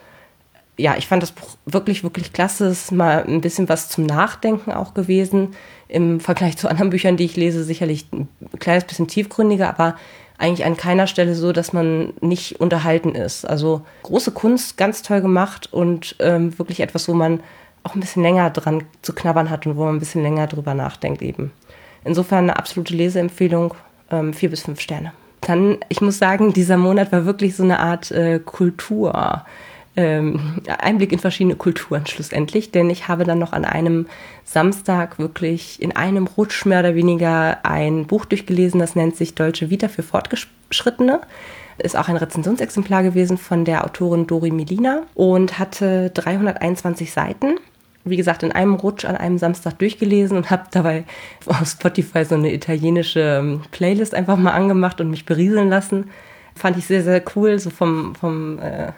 ja, 0.76 0.96
ich 0.96 1.06
fand 1.06 1.22
das 1.22 1.30
Buch 1.32 1.56
wirklich, 1.64 2.02
wirklich 2.02 2.32
klasse. 2.32 2.66
Es 2.66 2.86
ist 2.86 2.92
mal 2.92 3.24
ein 3.24 3.40
bisschen 3.40 3.68
was 3.68 3.88
zum 3.88 4.04
Nachdenken 4.04 4.72
auch 4.72 4.94
gewesen. 4.94 5.54
Im 5.86 6.18
Vergleich 6.18 6.56
zu 6.56 6.68
anderen 6.68 6.90
Büchern, 6.90 7.16
die 7.16 7.24
ich 7.24 7.36
lese, 7.36 7.62
sicherlich 7.62 8.06
ein 8.12 8.28
kleines 8.58 8.84
bisschen 8.84 9.06
tiefgründiger, 9.06 9.68
aber 9.68 9.96
eigentlich 10.38 10.66
an 10.66 10.76
keiner 10.76 11.06
Stelle 11.06 11.34
so, 11.34 11.52
dass 11.52 11.72
man 11.72 12.12
nicht 12.20 12.60
unterhalten 12.60 13.14
ist. 13.14 13.44
Also 13.44 13.82
große 14.02 14.32
Kunst, 14.32 14.76
ganz 14.76 15.02
toll 15.02 15.20
gemacht 15.20 15.72
und 15.72 16.16
ähm, 16.20 16.58
wirklich 16.58 16.80
etwas, 16.80 17.08
wo 17.08 17.14
man 17.14 17.40
auch 17.82 17.94
ein 17.94 18.00
bisschen 18.00 18.22
länger 18.22 18.50
dran 18.50 18.84
zu 19.02 19.14
knabbern 19.14 19.48
hat 19.48 19.66
und 19.66 19.76
wo 19.76 19.84
man 19.84 19.96
ein 19.96 20.00
bisschen 20.00 20.22
länger 20.22 20.46
drüber 20.46 20.74
nachdenkt 20.74 21.22
eben. 21.22 21.52
Insofern 22.04 22.44
eine 22.44 22.56
absolute 22.56 22.94
Leseempfehlung, 22.94 23.74
ähm, 24.10 24.34
vier 24.34 24.50
bis 24.50 24.62
fünf 24.62 24.80
Sterne. 24.80 25.12
Dann, 25.40 25.78
ich 25.88 26.00
muss 26.00 26.18
sagen, 26.18 26.52
dieser 26.52 26.76
Monat 26.76 27.12
war 27.12 27.24
wirklich 27.24 27.56
so 27.56 27.62
eine 27.62 27.78
Art 27.78 28.10
äh, 28.10 28.40
Kultur. 28.44 29.44
Ähm, 29.96 30.60
Einblick 30.78 31.12
in 31.12 31.18
verschiedene 31.18 31.56
Kulturen 31.56 32.06
schlussendlich, 32.06 32.70
denn 32.70 32.90
ich 32.90 33.08
habe 33.08 33.24
dann 33.24 33.38
noch 33.38 33.52
an 33.52 33.64
einem 33.64 34.06
Samstag 34.44 35.18
wirklich 35.18 35.80
in 35.80 35.96
einem 35.96 36.26
Rutsch 36.26 36.66
mehr 36.66 36.80
oder 36.80 36.94
weniger 36.94 37.64
ein 37.64 38.06
Buch 38.06 38.26
durchgelesen, 38.26 38.78
das 38.78 38.94
nennt 38.94 39.16
sich 39.16 39.34
Deutsche 39.34 39.70
Vita 39.70 39.88
für 39.88 40.02
Fortgeschrittene. 40.02 41.20
Ist 41.78 41.96
auch 41.96 42.08
ein 42.08 42.16
Rezensionsexemplar 42.16 43.02
gewesen 43.02 43.38
von 43.38 43.64
der 43.64 43.84
Autorin 43.84 44.26
Dori 44.26 44.50
Melina 44.50 45.02
und 45.14 45.58
hatte 45.58 46.10
321 46.10 47.12
Seiten 47.12 47.56
wie 48.06 48.16
gesagt, 48.16 48.42
in 48.44 48.52
einem 48.52 48.74
Rutsch 48.74 49.04
an 49.04 49.16
einem 49.16 49.36
Samstag 49.36 49.78
durchgelesen 49.78 50.36
und 50.36 50.50
habe 50.50 50.64
dabei 50.70 51.04
auf 51.46 51.66
Spotify 51.66 52.24
so 52.24 52.36
eine 52.36 52.54
italienische 52.54 53.38
ähm, 53.40 53.62
Playlist 53.72 54.14
einfach 54.14 54.36
mal 54.36 54.52
angemacht 54.52 55.00
und 55.00 55.10
mich 55.10 55.26
berieseln 55.26 55.68
lassen. 55.68 56.10
Fand 56.54 56.78
ich 56.78 56.86
sehr, 56.86 57.02
sehr 57.02 57.22
cool, 57.34 57.58
so 57.58 57.68
vom, 57.70 58.14
vom 58.14 58.58
äh, 58.60 58.92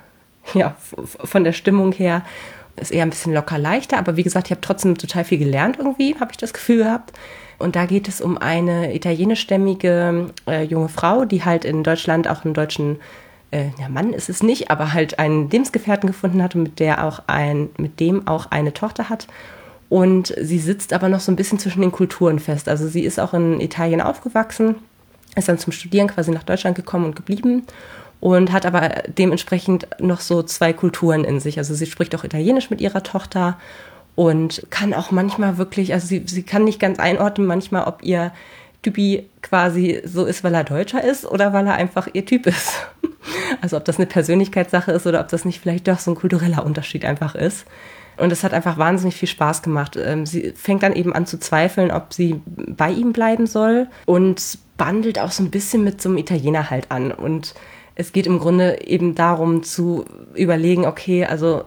ja, 0.55 0.77
von 1.05 1.45
der 1.45 1.53
Stimmung 1.53 1.93
her. 1.93 2.23
Ist 2.77 2.93
eher 2.93 3.03
ein 3.03 3.11
bisschen 3.11 3.35
locker 3.35 3.59
leichter, 3.59 3.99
aber 3.99 4.17
wie 4.17 4.23
gesagt, 4.23 4.47
ich 4.47 4.51
habe 4.53 4.61
trotzdem 4.61 4.97
total 4.97 5.25
viel 5.25 5.39
gelernt 5.39 5.79
irgendwie, 5.79 6.15
habe 6.21 6.31
ich 6.31 6.37
das 6.37 6.53
Gefühl 6.53 6.85
gehabt. 6.85 7.13
Und 7.59 7.75
da 7.75 7.87
geht 7.87 8.07
es 8.07 8.21
um 8.21 8.39
eine 8.39 8.95
italienischstämmige 8.95 10.31
äh, 10.47 10.63
junge 10.63 10.89
Frau, 10.89 11.25
die 11.25 11.45
halt 11.45 11.65
in 11.65 11.83
Deutschland 11.83 12.29
auch 12.29 12.45
einen 12.45 12.55
deutschen 12.55 12.99
äh, 13.51 13.71
ja, 13.81 13.89
Mann 13.89 14.13
ist 14.13 14.29
es 14.29 14.43
nicht, 14.43 14.71
aber 14.71 14.93
halt 14.93 15.19
einen 15.19 15.51
Lebensgefährten 15.51 16.07
gefunden 16.07 16.43
hat 16.43 16.55
und 16.55 16.63
mit 16.63 16.81
der 16.81 17.05
auch 17.05 17.23
ein, 17.27 17.71
mit 17.79 18.01
dem 18.01 18.29
auch 18.29 18.47
eine 18.51 18.73
Tochter 18.73 19.09
hat. 19.09 19.27
Und 19.89 20.35
sie 20.41 20.59
sitzt 20.59 20.93
aber 20.93 21.09
noch 21.09 21.21
so 21.21 21.33
ein 21.33 21.37
bisschen 21.37 21.59
zwischen 21.59 21.81
den 21.81 21.93
Kulturen 21.93 22.39
fest. 22.39 22.69
Also 22.69 22.89
sie 22.89 23.05
ist 23.05 23.19
auch 23.19 23.33
in 23.33 23.61
Italien 23.61 24.03
aufgewachsen, 24.03 24.77
ist 25.35 25.49
dann 25.49 25.59
zum 25.59 25.73
Studieren 25.73 26.09
quasi 26.09 26.31
nach 26.31 26.43
Deutschland 26.43 26.77
gekommen 26.77 27.07
und 27.07 27.17
geblieben 27.17 27.65
und 28.21 28.53
hat 28.53 28.67
aber 28.67 29.03
dementsprechend 29.07 29.87
noch 30.01 30.21
so 30.21 30.43
zwei 30.43 30.73
Kulturen 30.73 31.25
in 31.25 31.41
sich. 31.41 31.59
Also 31.59 31.75
sie 31.75 31.87
spricht 31.87 32.15
auch 32.15 32.25
Italienisch 32.25 32.71
mit 32.71 32.81
ihrer 32.81 33.03
Tochter 33.03 33.59
und 34.15 34.67
kann 34.71 34.95
auch 34.95 35.11
manchmal 35.11 35.59
wirklich, 35.59 35.93
also 35.93 36.07
sie, 36.07 36.25
sie 36.27 36.43
kann 36.43 36.65
nicht 36.65 36.81
ganz 36.81 36.99
einordnen 36.99 37.47
manchmal, 37.47 37.85
ob 37.85 38.03
ihr 38.03 38.33
Typi 38.83 39.29
quasi 39.43 40.01
so 40.05 40.25
ist, 40.25 40.45
weil 40.45 40.55
er 40.55 40.65
Deutscher 40.65 41.03
ist 41.03 41.25
oder 41.25 41.53
weil 41.53 41.67
er 41.67 41.75
einfach 41.75 42.09
ihr 42.13 42.25
Typ 42.25 42.47
ist. 42.47 42.73
Also 43.61 43.77
ob 43.77 43.85
das 43.85 43.99
eine 43.99 44.07
Persönlichkeitssache 44.07 44.93
ist 44.93 45.07
oder 45.07 45.21
ob 45.21 45.29
das 45.29 45.45
nicht 45.45 45.61
vielleicht 45.61 45.87
doch 45.87 45.99
so 45.99 46.13
ein 46.13 46.15
kultureller 46.15 46.65
Unterschied 46.65 47.05
einfach 47.05 47.35
ist. 47.35 47.67
Und 48.17 48.33
es 48.33 48.43
hat 48.43 48.55
einfach 48.55 48.79
wahnsinnig 48.79 49.17
viel 49.17 49.29
Spaß 49.29 49.63
gemacht. 49.63 49.97
Ähm, 49.97 50.25
sie 50.25 50.53
fängt 50.57 50.83
dann 50.83 50.95
eben 50.95 51.13
an 51.13 51.27
zu 51.27 51.39
zweifeln, 51.39 51.91
ob 51.91 52.15
sie 52.15 52.41
bei 52.47 52.91
ihm 52.91 53.13
bleiben 53.13 53.47
soll 53.47 53.89
und 54.07 54.59
bandelt 54.79 55.19
auch 55.19 55.31
so 55.31 55.43
ein 55.43 55.51
bisschen 55.51 55.85
mit 55.85 56.01
so 56.01 56.09
einem 56.09 56.19
Italiener 56.19 56.71
halt 56.71 56.91
an. 56.91 57.13
Und 57.13 57.55
es 57.99 58.13
geht 58.13 58.27
im 58.27 58.39
Grunde 58.39 58.87
eben 58.87 59.15
darum 59.17 59.65
zu 59.65 60.05
überlegen, 60.35 60.87
okay, 60.87 61.27
also 61.27 61.65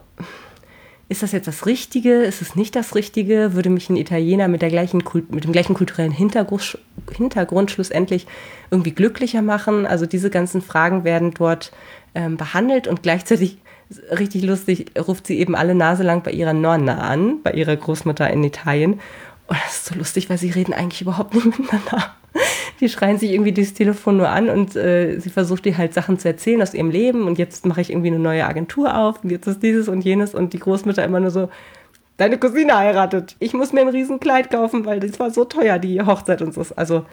ist 1.09 1.21
das 1.21 1.33
jetzt 1.33 1.47
das 1.49 1.65
Richtige? 1.65 2.23
Ist 2.23 2.41
es 2.41 2.55
nicht 2.55 2.73
das 2.73 2.95
Richtige? 2.95 3.53
Würde 3.53 3.69
mich 3.69 3.89
ein 3.89 3.97
Italiener 3.97 4.47
mit, 4.47 4.61
der 4.61 4.69
gleichen, 4.69 5.03
mit 5.29 5.43
dem 5.43 5.51
gleichen 5.51 5.73
kulturellen 5.73 6.13
Hintergrund, 6.13 6.79
Hintergrund 7.13 7.69
schlussendlich 7.69 8.27
irgendwie 8.71 8.91
glücklicher 8.91 9.41
machen? 9.41 9.85
Also 9.85 10.05
diese 10.05 10.29
ganzen 10.29 10.61
Fragen 10.61 11.03
werden 11.03 11.33
dort 11.33 11.73
ähm, 12.15 12.37
behandelt 12.37 12.87
und 12.87 13.03
gleichzeitig 13.03 13.57
richtig 14.17 14.43
lustig 14.43 14.91
ruft 14.97 15.27
sie 15.27 15.37
eben 15.37 15.53
alle 15.53 15.75
Nase 15.75 16.03
lang 16.03 16.23
bei 16.23 16.31
ihrer 16.31 16.53
Nonna 16.53 16.99
an, 16.99 17.43
bei 17.43 17.51
ihrer 17.51 17.75
Großmutter 17.75 18.29
in 18.29 18.45
Italien. 18.45 19.01
Und 19.51 19.59
das 19.65 19.75
ist 19.75 19.85
so 19.85 19.95
lustig, 19.95 20.29
weil 20.29 20.37
sie 20.37 20.49
reden 20.49 20.73
eigentlich 20.73 21.01
überhaupt 21.01 21.35
nicht 21.35 21.45
miteinander 21.59 22.15
die 22.81 22.89
schreien 22.89 23.19
sich 23.19 23.31
irgendwie 23.31 23.51
dieses 23.51 23.75
Telefon 23.75 24.17
nur 24.17 24.29
an 24.29 24.49
und 24.49 24.75
äh, 24.75 25.19
sie 25.19 25.29
versucht 25.29 25.65
dir 25.65 25.77
halt 25.77 25.93
Sachen 25.93 26.17
zu 26.17 26.27
erzählen 26.27 26.61
aus 26.61 26.73
ihrem 26.73 26.89
Leben 26.89 27.27
und 27.27 27.37
jetzt 27.37 27.65
mache 27.65 27.81
ich 27.81 27.91
irgendwie 27.91 28.07
eine 28.07 28.19
neue 28.19 28.45
Agentur 28.45 28.97
auf 28.97 29.23
und 29.23 29.29
jetzt 29.29 29.47
ist 29.47 29.61
dieses 29.61 29.87
und 29.87 30.01
jenes 30.01 30.33
und 30.33 30.53
die 30.53 30.59
Großmutter 30.59 31.03
immer 31.03 31.19
nur 31.19 31.29
so, 31.29 31.49
deine 32.17 32.39
Cousine 32.39 32.75
heiratet, 32.75 33.35
ich 33.39 33.53
muss 33.53 33.71
mir 33.71 33.81
ein 33.81 33.89
Riesenkleid 33.89 34.49
kaufen, 34.49 34.85
weil 34.85 34.99
das 34.99 35.19
war 35.19 35.29
so 35.29 35.45
teuer, 35.45 35.77
die 35.77 36.01
Hochzeit 36.01 36.41
und 36.41 36.53
so. 36.53 36.65
Also 36.75 37.05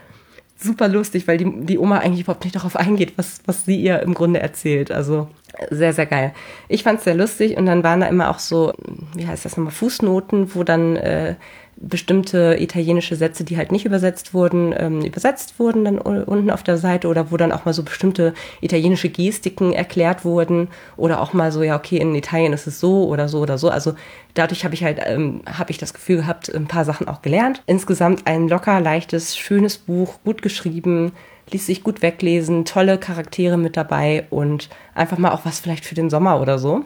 super 0.56 0.88
lustig, 0.88 1.28
weil 1.28 1.36
die, 1.36 1.50
die 1.66 1.78
Oma 1.78 1.98
eigentlich 1.98 2.22
überhaupt 2.22 2.44
nicht 2.44 2.56
darauf 2.56 2.74
eingeht, 2.74 3.12
was, 3.16 3.40
was 3.44 3.64
sie 3.66 3.76
ihr 3.76 4.00
im 4.00 4.14
Grunde 4.14 4.40
erzählt. 4.40 4.90
Also 4.90 5.28
sehr, 5.70 5.92
sehr 5.92 6.06
geil. 6.06 6.32
Ich 6.68 6.82
fand 6.82 6.98
es 6.98 7.04
sehr 7.04 7.14
lustig 7.14 7.56
und 7.56 7.66
dann 7.66 7.84
waren 7.84 8.00
da 8.00 8.06
immer 8.06 8.30
auch 8.30 8.38
so, 8.38 8.72
wie 9.14 9.26
heißt 9.26 9.44
das 9.44 9.56
nochmal, 9.56 9.72
Fußnoten, 9.72 10.54
wo 10.54 10.64
dann 10.64 10.96
äh, 10.96 11.36
bestimmte 11.80 12.56
italienische 12.58 13.14
Sätze, 13.14 13.44
die 13.44 13.56
halt 13.56 13.70
nicht 13.70 13.84
übersetzt 13.84 14.34
wurden, 14.34 14.74
ähm, 14.76 15.02
übersetzt 15.02 15.58
wurden 15.58 15.84
dann 15.84 15.98
unten 15.98 16.50
auf 16.50 16.62
der 16.62 16.76
Seite 16.76 17.06
oder 17.08 17.30
wo 17.30 17.36
dann 17.36 17.52
auch 17.52 17.64
mal 17.64 17.72
so 17.72 17.84
bestimmte 17.84 18.34
italienische 18.60 19.08
Gestiken 19.08 19.72
erklärt 19.72 20.24
wurden 20.24 20.68
oder 20.96 21.20
auch 21.20 21.32
mal 21.32 21.52
so, 21.52 21.62
ja, 21.62 21.76
okay, 21.76 21.98
in 21.98 22.14
Italien 22.14 22.52
ist 22.52 22.66
es 22.66 22.80
so 22.80 23.06
oder 23.06 23.28
so 23.28 23.38
oder 23.40 23.58
so. 23.58 23.70
Also 23.70 23.94
dadurch 24.34 24.64
habe 24.64 24.74
ich 24.74 24.82
halt, 24.82 24.98
ähm, 25.04 25.42
habe 25.46 25.70
ich 25.70 25.78
das 25.78 25.94
Gefühl 25.94 26.18
gehabt, 26.18 26.52
ein 26.52 26.66
paar 26.66 26.84
Sachen 26.84 27.06
auch 27.06 27.22
gelernt. 27.22 27.62
Insgesamt 27.66 28.26
ein 28.26 28.48
locker, 28.48 28.80
leichtes, 28.80 29.36
schönes 29.36 29.78
Buch, 29.78 30.14
gut 30.24 30.42
geschrieben, 30.42 31.12
ließ 31.52 31.66
sich 31.66 31.84
gut 31.84 32.02
weglesen, 32.02 32.64
tolle 32.64 32.98
Charaktere 32.98 33.56
mit 33.56 33.76
dabei 33.76 34.26
und 34.30 34.68
einfach 34.94 35.18
mal 35.18 35.30
auch 35.30 35.44
was 35.44 35.60
vielleicht 35.60 35.84
für 35.84 35.94
den 35.94 36.10
Sommer 36.10 36.40
oder 36.40 36.58
so. 36.58 36.84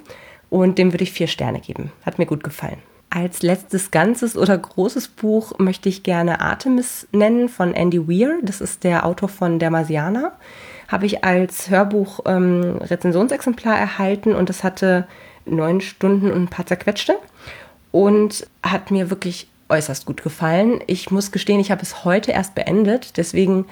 Und 0.51 0.77
dem 0.77 0.93
würde 0.93 1.05
ich 1.05 1.13
vier 1.13 1.29
Sterne 1.29 1.61
geben. 1.61 1.93
Hat 2.05 2.19
mir 2.19 2.27
gut 2.27 2.45
gefallen. 2.45 2.92
Als 3.15 3.43
letztes 3.43 3.91
ganzes 3.91 4.39
oder 4.39 4.57
großes 4.57 5.09
Buch 5.09 5.59
möchte 5.59 5.91
ich 5.91 6.03
gerne 6.03 6.41
Artemis 6.41 7.07
nennen 7.13 7.51
von 7.51 7.75
Andy 7.75 8.09
Weir. 8.09 8.39
Das 8.43 8.63
ist 8.63 8.85
der 8.85 9.05
Autor 9.05 9.29
von 9.29 9.59
Der 9.59 9.71
Marsianer. 9.71 10.33
Habe 10.89 11.05
ich 11.05 11.23
als 11.23 11.69
Hörbuch 11.69 12.21
ähm, 12.25 12.79
Rezensionsexemplar 12.81 13.79
erhalten 13.79 14.35
und 14.35 14.49
das 14.49 14.65
hatte 14.65 15.07
neun 15.45 15.83
Stunden 15.83 16.31
und 16.31 16.45
ein 16.45 16.49
paar 16.49 16.65
zerquetschte 16.65 17.17
und 17.91 18.47
hat 18.63 18.91
mir 18.91 19.11
wirklich 19.11 19.51
äußerst 19.69 20.07
gut 20.07 20.23
gefallen. 20.23 20.81
Ich 20.87 21.11
muss 21.11 21.33
gestehen, 21.33 21.61
ich 21.61 21.71
habe 21.71 21.83
es 21.83 22.07
heute 22.07 22.31
erst 22.31 22.55
beendet, 22.55 23.19
deswegen 23.19 23.67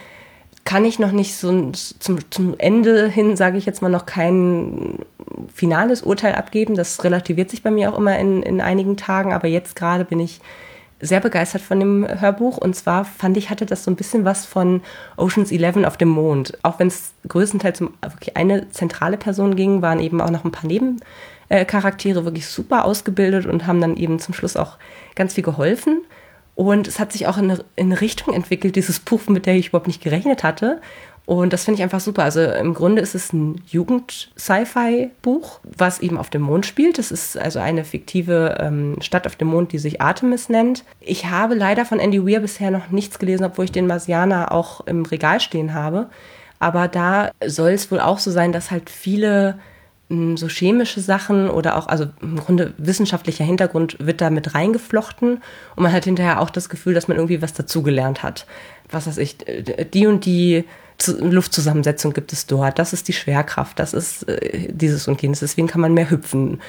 kann 0.65 0.85
ich 0.85 0.99
noch 0.99 1.13
nicht 1.13 1.37
so 1.37 1.73
zum, 1.73 2.31
zum 2.31 2.55
Ende 2.59 3.09
hin, 3.09 3.37
sage 3.37 3.59
ich 3.59 3.67
jetzt 3.67 3.83
mal, 3.83 3.89
noch 3.89 4.07
kein 4.07 5.01
finales 5.53 6.03
Urteil 6.03 6.35
abgeben. 6.35 6.75
Das 6.75 7.03
relativiert 7.03 7.51
sich 7.51 7.63
bei 7.63 7.71
mir 7.71 7.93
auch 7.93 7.99
immer 7.99 8.19
in, 8.19 8.43
in 8.43 8.61
einigen 8.61 8.97
Tagen, 8.97 9.33
aber 9.33 9.49
jetzt 9.49 9.75
gerade 9.75 10.05
bin 10.05 10.21
ich 10.21 10.41
sehr 11.01 11.21
begeistert 11.21 11.63
von 11.63 11.81
dem 11.81 12.07
Hörbuch. 12.07 12.59
Und 12.59 12.77
zwar 12.77 13.05
fand 13.05 13.37
ich, 13.37 13.51
hatte 13.51 13.67
das 13.67 13.85
so 13.85 13.91
ein 13.91 13.97
bisschen 13.97 14.25
was 14.25 14.45
von 14.47 14.83
Oceans 15.17 15.51
11 15.51 15.85
auf 15.85 15.97
dem 15.97 16.09
Mond. 16.09 16.59
Auch 16.63 16.79
wenn 16.79 16.89
es 16.89 17.15
größtenteils 17.27 17.81
um 17.81 17.95
wirklich 18.03 18.37
eine 18.37 18.71
zentrale 18.71 19.17
Person 19.17 19.57
ging, 19.57 19.83
waren 19.83 20.01
eben 20.01 20.21
auch 20.21 20.31
noch 20.31 20.45
ein 20.45 20.53
paar 20.53 20.69
Nebencharaktere 20.69 22.25
wirklich 22.25 22.47
super 22.47 22.85
ausgebildet 22.85 23.47
und 23.47 23.67
haben 23.67 23.81
dann 23.81 23.97
eben 23.97 24.19
zum 24.19 24.35
Schluss 24.35 24.57
auch 24.57 24.77
ganz 25.15 25.35
viel 25.35 25.45
geholfen. 25.45 26.03
Und 26.61 26.87
es 26.87 26.99
hat 26.99 27.11
sich 27.11 27.27
auch 27.27 27.39
in 27.39 27.51
eine, 27.51 27.65
in 27.75 27.87
eine 27.87 28.03
Richtung 28.03 28.35
entwickelt, 28.35 28.77
dieses 28.77 29.01
Buch, 29.01 29.23
mit 29.29 29.47
der 29.47 29.55
ich 29.55 29.69
überhaupt 29.69 29.87
nicht 29.87 30.03
gerechnet 30.03 30.45
hatte. 30.45 30.83
Und 31.25 31.55
das 31.55 31.65
finde 31.65 31.79
ich 31.79 31.83
einfach 31.83 32.01
super. 32.01 32.23
Also 32.23 32.43
im 32.43 32.75
Grunde 32.75 33.01
ist 33.01 33.15
es 33.15 33.33
ein 33.33 33.63
Jugend-Sci-Fi-Buch, 33.67 35.61
was 35.63 36.01
eben 36.01 36.19
auf 36.19 36.29
dem 36.29 36.43
Mond 36.43 36.67
spielt. 36.67 36.99
Das 36.99 37.13
ist 37.13 37.39
also 37.39 37.61
eine 37.61 37.83
fiktive 37.83 38.59
ähm, 38.61 38.97
Stadt 39.01 39.27
auf 39.27 39.37
dem 39.37 39.49
Mond, 39.49 39.73
die 39.73 39.79
sich 39.79 40.03
Artemis 40.03 40.51
nennt. 40.51 40.85
Ich 41.01 41.31
habe 41.31 41.55
leider 41.55 41.87
von 41.87 41.99
Andy 41.99 42.27
Weir 42.27 42.41
bisher 42.41 42.71
noch 42.71 42.91
nichts 42.91 43.19
gelesen, 43.19 43.45
obwohl 43.45 43.65
ich 43.65 43.73
den 43.73 43.87
Marsianer 43.87 44.53
auch 44.53 44.83
im 44.87 45.07
Regal 45.07 45.41
stehen 45.41 45.73
habe. 45.73 46.11
Aber 46.59 46.89
da 46.89 47.31
soll 47.43 47.71
es 47.71 47.91
wohl 47.91 48.01
auch 48.01 48.19
so 48.19 48.31
sein, 48.31 48.53
dass 48.53 48.71
halt 48.71 48.91
viele 48.91 49.59
so 50.37 50.49
chemische 50.49 51.01
Sachen 51.01 51.49
oder 51.49 51.77
auch, 51.77 51.87
also 51.87 52.07
im 52.21 52.37
Grunde 52.37 52.75
wissenschaftlicher 52.79 53.45
Hintergrund 53.45 53.97
wird 54.01 54.21
da 54.21 54.29
mit 54.29 54.55
reingeflochten 54.55 55.41
und 55.77 55.83
man 55.83 55.93
hat 55.93 56.05
hinterher 56.05 56.41
auch 56.41 56.51
das 56.51 56.69
Gefühl, 56.69 56.95
dass 56.95 57.07
man 57.07 57.17
irgendwie 57.17 57.43
was 57.43 57.53
dazugelernt 57.53 58.25
hat. 58.25 58.45
Was 58.91 59.07
weiß 59.07 59.19
ich, 59.19 59.37
die 59.39 60.07
und 60.09 60.25
die 60.25 60.65
Luftzusammensetzung 61.07 62.13
gibt 62.13 62.33
es 62.33 62.47
dort, 62.47 62.79
das 62.81 62.93
ist 62.93 63.07
die 63.07 63.13
Schwerkraft, 63.13 63.79
das 63.79 63.95
ist 63.95 64.29
äh, 64.29 64.69
dieses 64.73 65.07
und 65.07 65.23
jenes, 65.23 65.41
deswegen 65.41 65.69
kann 65.69 65.81
man 65.81 65.95
mehr 65.95 66.11
hüpfen. 66.11 66.61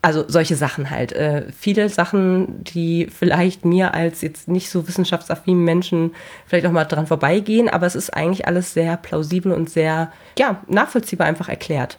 Also 0.00 0.24
solche 0.26 0.56
Sachen 0.56 0.90
halt. 0.90 1.12
Äh, 1.12 1.52
viele 1.52 1.88
Sachen, 1.90 2.64
die 2.64 3.08
vielleicht 3.14 3.64
mir 3.64 3.92
als 3.92 4.22
jetzt 4.22 4.48
nicht 4.48 4.70
so 4.70 4.88
wissenschaftsaffinen 4.88 5.62
Menschen 5.62 6.14
vielleicht 6.46 6.66
auch 6.66 6.72
mal 6.72 6.84
dran 6.84 7.06
vorbeigehen, 7.06 7.68
aber 7.68 7.86
es 7.86 7.94
ist 7.94 8.10
eigentlich 8.10 8.46
alles 8.46 8.72
sehr 8.72 8.96
plausibel 8.96 9.52
und 9.52 9.68
sehr, 9.68 10.10
ja, 10.38 10.62
nachvollziehbar 10.66 11.26
einfach 11.26 11.50
erklärt. 11.50 11.98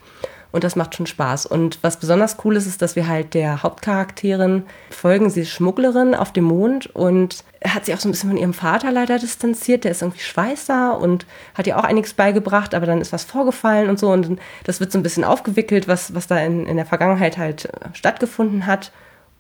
Und 0.52 0.64
das 0.64 0.76
macht 0.76 0.96
schon 0.96 1.06
Spaß. 1.06 1.46
Und 1.46 1.80
was 1.84 2.00
besonders 2.00 2.38
cool 2.44 2.56
ist, 2.56 2.66
ist, 2.66 2.82
dass 2.82 2.96
wir 2.96 3.08
halt 3.08 3.34
der 3.34 3.64
Hauptcharakterin 3.64 4.64
folgen. 4.90 5.30
Sie 5.30 5.42
ist 5.42 5.52
Schmugglerin 5.52 6.16
auf 6.16 6.34
dem 6.34 6.46
Mond 6.46 6.88
und 6.96 7.44
hat 7.74 7.86
sich 7.86 7.96
auch 7.96 8.00
so 8.00 8.08
ein 8.08 8.12
bisschen 8.12 8.30
von 8.30 8.38
ihrem 8.38 8.54
Vater 8.54 8.92
leider 8.92 9.20
distanziert. 9.20 9.84
Der 9.84 9.92
ist 9.92 10.02
irgendwie 10.02 10.20
Schweißer 10.20 11.00
und 11.00 11.26
hat 11.56 11.68
ihr 11.68 11.78
auch 11.78 11.84
einiges 11.84 12.14
beigebracht, 12.14 12.74
aber 12.74 12.86
dann 12.86 13.02
ist 13.02 13.14
was 13.14 13.24
vorgefallen 13.24 13.90
und 13.90 14.00
so. 14.00 14.10
Und 14.10 14.40
das 14.64 14.80
wird 14.80 14.92
so 14.92 15.00
ein 15.00 15.04
bisschen 15.04 15.24
aufgewickelt, 15.24 15.88
was, 15.88 16.14
was 16.14 16.28
da 16.28 16.38
in, 16.40 16.66
in 16.66 16.78
der 16.78 16.86
Vergangenheit 16.86 17.38
halt 17.38 17.66
äh, 17.66 17.70
stattgefunden 17.94 18.66
hat. 18.66 18.92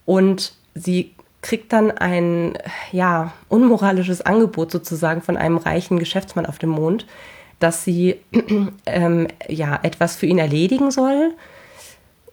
Und 0.05 0.53
sie 0.73 1.15
kriegt 1.41 1.71
dann 1.73 1.91
ein 1.91 2.57
ja 2.91 3.33
unmoralisches 3.49 4.21
Angebot 4.21 4.71
sozusagen 4.71 5.21
von 5.21 5.37
einem 5.37 5.57
reichen 5.57 5.99
Geschäftsmann 5.99 6.45
auf 6.45 6.57
dem 6.57 6.69
Mond, 6.69 7.05
dass 7.59 7.83
sie 7.83 8.19
ähm, 8.85 9.27
ja 9.47 9.79
etwas 9.83 10.15
für 10.15 10.25
ihn 10.25 10.39
erledigen 10.39 10.91
soll 10.91 11.33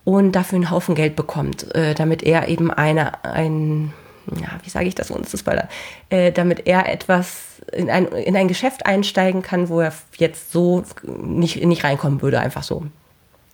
und 0.04 0.33
dafür 0.33 0.57
einen 0.57 0.70
Haufen 0.70 0.94
Geld 0.94 1.16
bekommt, 1.16 1.74
äh, 1.74 1.94
damit 1.94 2.22
er 2.22 2.48
eben 2.48 2.70
eine 2.70 3.24
ein 3.24 3.92
ja, 4.41 4.59
wie 4.63 4.71
sage 4.71 4.87
ich 4.87 4.95
das 4.95 5.11
ohne 5.11 5.23
zu 5.23 5.37
spoilern, 5.37 5.69
äh, 6.11 6.33
damit 6.33 6.67
er 6.67 6.91
etwas 6.91 7.63
in 7.73 7.91
ein, 7.91 8.07
in 8.07 8.37
ein 8.37 8.49
Geschäft 8.49 8.87
einsteigen 8.87 9.43
kann, 9.43 9.69
wo 9.69 9.81
er 9.81 9.93
jetzt 10.17 10.53
so 10.53 10.85
nicht, 11.05 11.65
nicht 11.65 11.85
reinkommen 11.85 12.23
würde, 12.23 12.41
einfach 12.41 12.63
so. 12.63 12.85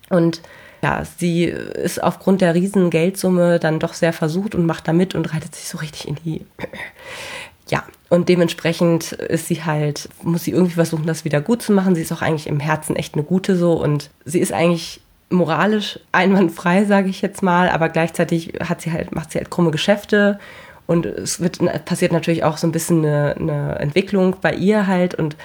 Und 0.09 0.43
ja, 0.83 1.05
sie 1.19 1.45
ist 1.45 2.03
aufgrund 2.03 2.41
der 2.41 2.55
riesen 2.55 2.91
Geldsumme 2.91 3.59
dann 3.59 3.79
doch 3.79 3.95
sehr 3.95 4.13
versucht 4.13 4.55
und 4.55 4.67
macht 4.67 4.89
da 4.89 4.93
mit 4.93 5.15
und 5.15 5.33
reitet 5.35 5.55
sich 5.55 5.69
so 5.69 5.79
richtig 5.79 6.09
in 6.09 6.17
die 6.25 6.47
ja, 7.69 7.85
und 8.09 8.29
dementsprechend 8.29 9.13
ist 9.13 9.47
sie 9.47 9.65
halt, 9.65 10.09
muss 10.23 10.45
sie 10.45 10.51
irgendwie 10.51 10.75
versuchen, 10.75 11.07
das 11.07 11.25
wieder 11.25 11.41
gut 11.41 11.63
zu 11.63 11.73
machen. 11.73 11.95
Sie 11.95 12.03
ist 12.03 12.13
auch 12.13 12.23
eigentlich 12.23 12.49
im 12.49 12.61
Herzen 12.61 12.97
echt 12.97 13.15
eine 13.15 13.23
gute 13.23 13.57
so 13.57 13.75
und 13.75 14.11
sie 14.25 14.41
ist 14.41 14.53
eigentlich 14.53 15.01
moralisch 15.31 15.99
einwandfrei, 16.13 16.85
sage 16.85 17.09
ich 17.09 17.23
jetzt 17.23 17.43
mal, 17.43 17.69
aber 17.69 17.89
gleichzeitig 17.89 18.55
hat 18.61 18.83
sie 18.83 18.93
halt, 18.93 19.15
macht 19.15 19.33
sie 19.33 19.39
halt 19.39 19.51
krumme 19.51 19.71
Geschäfte 19.71 20.39
und 20.87 21.07
es 21.07 21.41
wird, 21.41 21.59
passiert 21.85 22.13
natürlich 22.13 22.45
auch 22.45 22.57
so 22.57 22.67
ein 22.67 22.73
bisschen 22.73 23.05
eine, 23.05 23.37
eine 23.39 23.79
Entwicklung 23.79 24.37
bei 24.41 24.53
ihr 24.53 24.87
halt 24.87 25.15
und 25.15 25.37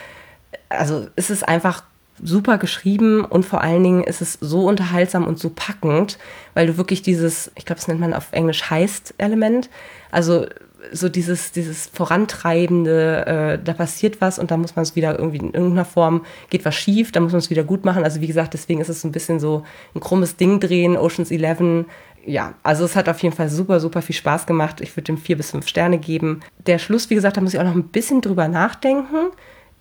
also 0.70 1.08
es 1.16 1.30
ist 1.30 1.48
einfach 1.48 1.84
super 2.22 2.58
geschrieben 2.58 3.26
und 3.26 3.46
vor 3.46 3.62
allen 3.62 3.84
Dingen 3.84 4.04
ist 4.04 4.22
es 4.22 4.38
so 4.42 4.66
unterhaltsam 4.66 5.28
und 5.28 5.38
so 5.38 5.52
packend, 5.54 6.18
weil 6.54 6.68
du 6.68 6.78
wirklich 6.78 7.02
dieses, 7.02 7.52
ich 7.56 7.66
glaube, 7.66 7.80
das 7.80 7.88
nennt 7.88 8.00
man 8.00 8.14
auf 8.14 8.30
Englisch 8.32 8.70
Heist-Element, 8.70 9.70
also 10.12 10.46
so 10.92 11.10
dieses, 11.10 11.52
dieses 11.52 11.88
Vorantreibende, 11.88 13.26
äh, 13.26 13.64
da 13.64 13.74
passiert 13.74 14.22
was 14.22 14.40
und 14.40 14.52
da 14.52 14.58
muss 14.58 14.76
man 14.76 14.84
es 14.84 14.96
wieder 14.96 15.18
irgendwie 15.18 15.38
in 15.38 15.54
irgendeiner 15.54 15.86
Form, 15.86 16.26
geht 16.50 16.66
was 16.66 16.76
schief, 16.76 17.12
da 17.12 17.20
muss 17.20 17.32
man 17.32 17.40
es 17.40 17.50
wieder 17.50 17.64
gut 17.64 17.86
machen. 17.86 18.04
Also 18.04 18.22
wie 18.22 18.28
gesagt, 18.28 18.54
deswegen 18.54 18.82
ist 18.82 18.90
es 18.90 19.04
ein 19.04 19.12
bisschen 19.12 19.40
so 19.40 19.64
ein 19.94 20.00
krummes 20.00 20.36
Ding 20.36 20.60
drehen, 20.60 20.98
Oceans 20.98 21.32
11. 21.32 21.86
Ja, 22.26 22.56
also 22.64 22.86
es 22.86 22.96
hat 22.96 23.08
auf 23.08 23.20
jeden 23.20 23.36
Fall 23.36 23.50
super, 23.50 23.80
super 23.80 24.02
viel 24.02 24.16
Spaß 24.16 24.46
gemacht. 24.46 24.82
Ich 24.82 24.96
würde 24.96 25.06
dem 25.06 25.18
vier 25.18 25.38
bis 25.38 25.52
fünf 25.52 25.68
Sterne 25.68 26.00
geben. 26.00 26.42
Der 26.66 26.80
Schluss, 26.80 27.10
wie 27.10 27.16
gesagt, 27.16 27.38
da 27.38 27.42
muss 27.42 27.54
ich 27.54 27.60
auch 27.60 27.66
noch 27.66 27.76
ein 27.76 27.90
bisschen 27.90 28.22
drüber 28.22 28.48
nachdenken. 28.48 29.32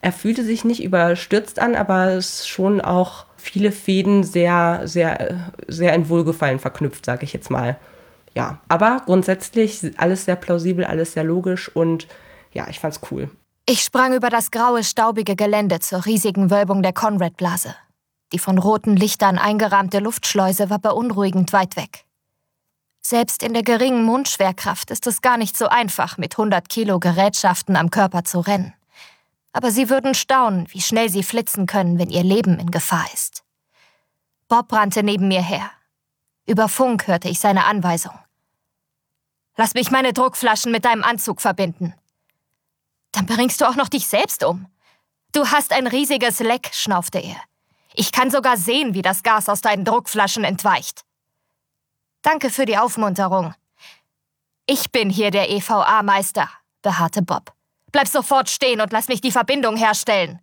Er 0.02 0.12
fühlte 0.12 0.44
sich 0.44 0.64
nicht 0.64 0.82
überstürzt 0.82 1.58
an, 1.58 1.74
aber 1.74 2.08
es 2.12 2.40
ist 2.40 2.48
schon 2.48 2.82
auch 2.82 3.24
viele 3.36 3.72
Fäden 3.72 4.24
sehr, 4.24 4.82
sehr, 4.84 5.52
sehr 5.66 5.94
in 5.94 6.08
Wohlgefallen 6.10 6.58
verknüpft, 6.58 7.06
sage 7.06 7.24
ich 7.24 7.32
jetzt 7.32 7.50
mal 7.50 7.78
ja, 8.34 8.60
aber 8.68 9.02
grundsätzlich 9.04 9.98
alles 9.98 10.24
sehr 10.24 10.36
plausibel, 10.36 10.84
alles 10.84 11.12
sehr 11.12 11.24
logisch 11.24 11.68
und 11.74 12.08
ja, 12.52 12.68
ich 12.68 12.80
fand's 12.80 13.00
cool. 13.10 13.30
Ich 13.66 13.82
sprang 13.82 14.12
über 14.12 14.28
das 14.28 14.50
graue, 14.50 14.84
staubige 14.84 15.36
Gelände 15.36 15.80
zur 15.80 16.04
riesigen 16.04 16.50
Wölbung 16.50 16.82
der 16.82 16.92
Conrad-Blase. 16.92 17.74
Die 18.32 18.38
von 18.38 18.58
roten 18.58 18.96
Lichtern 18.96 19.38
eingerahmte 19.38 20.00
Luftschleuse 20.00 20.68
war 20.68 20.78
beunruhigend 20.78 21.52
weit 21.52 21.76
weg. 21.76 22.04
Selbst 23.00 23.42
in 23.42 23.54
der 23.54 23.62
geringen 23.62 24.04
Mundschwerkraft 24.04 24.90
ist 24.90 25.06
es 25.06 25.22
gar 25.22 25.36
nicht 25.36 25.56
so 25.56 25.68
einfach, 25.68 26.18
mit 26.18 26.34
100 26.34 26.68
Kilo 26.68 26.98
Gerätschaften 26.98 27.76
am 27.76 27.90
Körper 27.90 28.24
zu 28.24 28.40
rennen. 28.40 28.74
Aber 29.52 29.70
Sie 29.70 29.88
würden 29.88 30.14
staunen, 30.14 30.66
wie 30.70 30.80
schnell 30.80 31.08
Sie 31.08 31.22
flitzen 31.22 31.66
können, 31.66 31.98
wenn 31.98 32.10
Ihr 32.10 32.24
Leben 32.24 32.58
in 32.58 32.70
Gefahr 32.70 33.06
ist. 33.14 33.44
Bob 34.48 34.72
rannte 34.72 35.02
neben 35.02 35.28
mir 35.28 35.42
her. 35.42 35.70
Über 36.46 36.68
Funk 36.68 37.06
hörte 37.06 37.28
ich 37.28 37.40
seine 37.40 37.64
Anweisung. 37.64 38.18
Lass 39.56 39.74
mich 39.74 39.90
meine 39.90 40.12
Druckflaschen 40.12 40.72
mit 40.72 40.84
deinem 40.84 41.04
Anzug 41.04 41.40
verbinden. 41.40 41.94
Dann 43.12 43.26
bringst 43.26 43.60
du 43.60 43.68
auch 43.68 43.76
noch 43.76 43.88
dich 43.88 44.06
selbst 44.08 44.44
um. 44.44 44.66
Du 45.32 45.46
hast 45.50 45.72
ein 45.72 45.86
riesiges 45.86 46.40
Leck, 46.40 46.70
schnaufte 46.72 47.18
er. 47.18 47.36
Ich 47.94 48.12
kann 48.12 48.30
sogar 48.30 48.56
sehen, 48.56 48.94
wie 48.94 49.02
das 49.02 49.22
Gas 49.22 49.48
aus 49.48 49.60
deinen 49.60 49.84
Druckflaschen 49.84 50.44
entweicht. 50.44 51.04
Danke 52.22 52.50
für 52.50 52.66
die 52.66 52.76
Aufmunterung. 52.76 53.54
Ich 54.66 54.90
bin 54.90 55.10
hier 55.10 55.30
der 55.30 55.50
EVA-Meister, 55.50 56.48
beharrte 56.82 57.22
Bob. 57.22 57.52
Bleib 57.92 58.08
sofort 58.08 58.50
stehen 58.50 58.80
und 58.80 58.92
lass 58.92 59.08
mich 59.08 59.20
die 59.20 59.30
Verbindung 59.30 59.76
herstellen. 59.76 60.40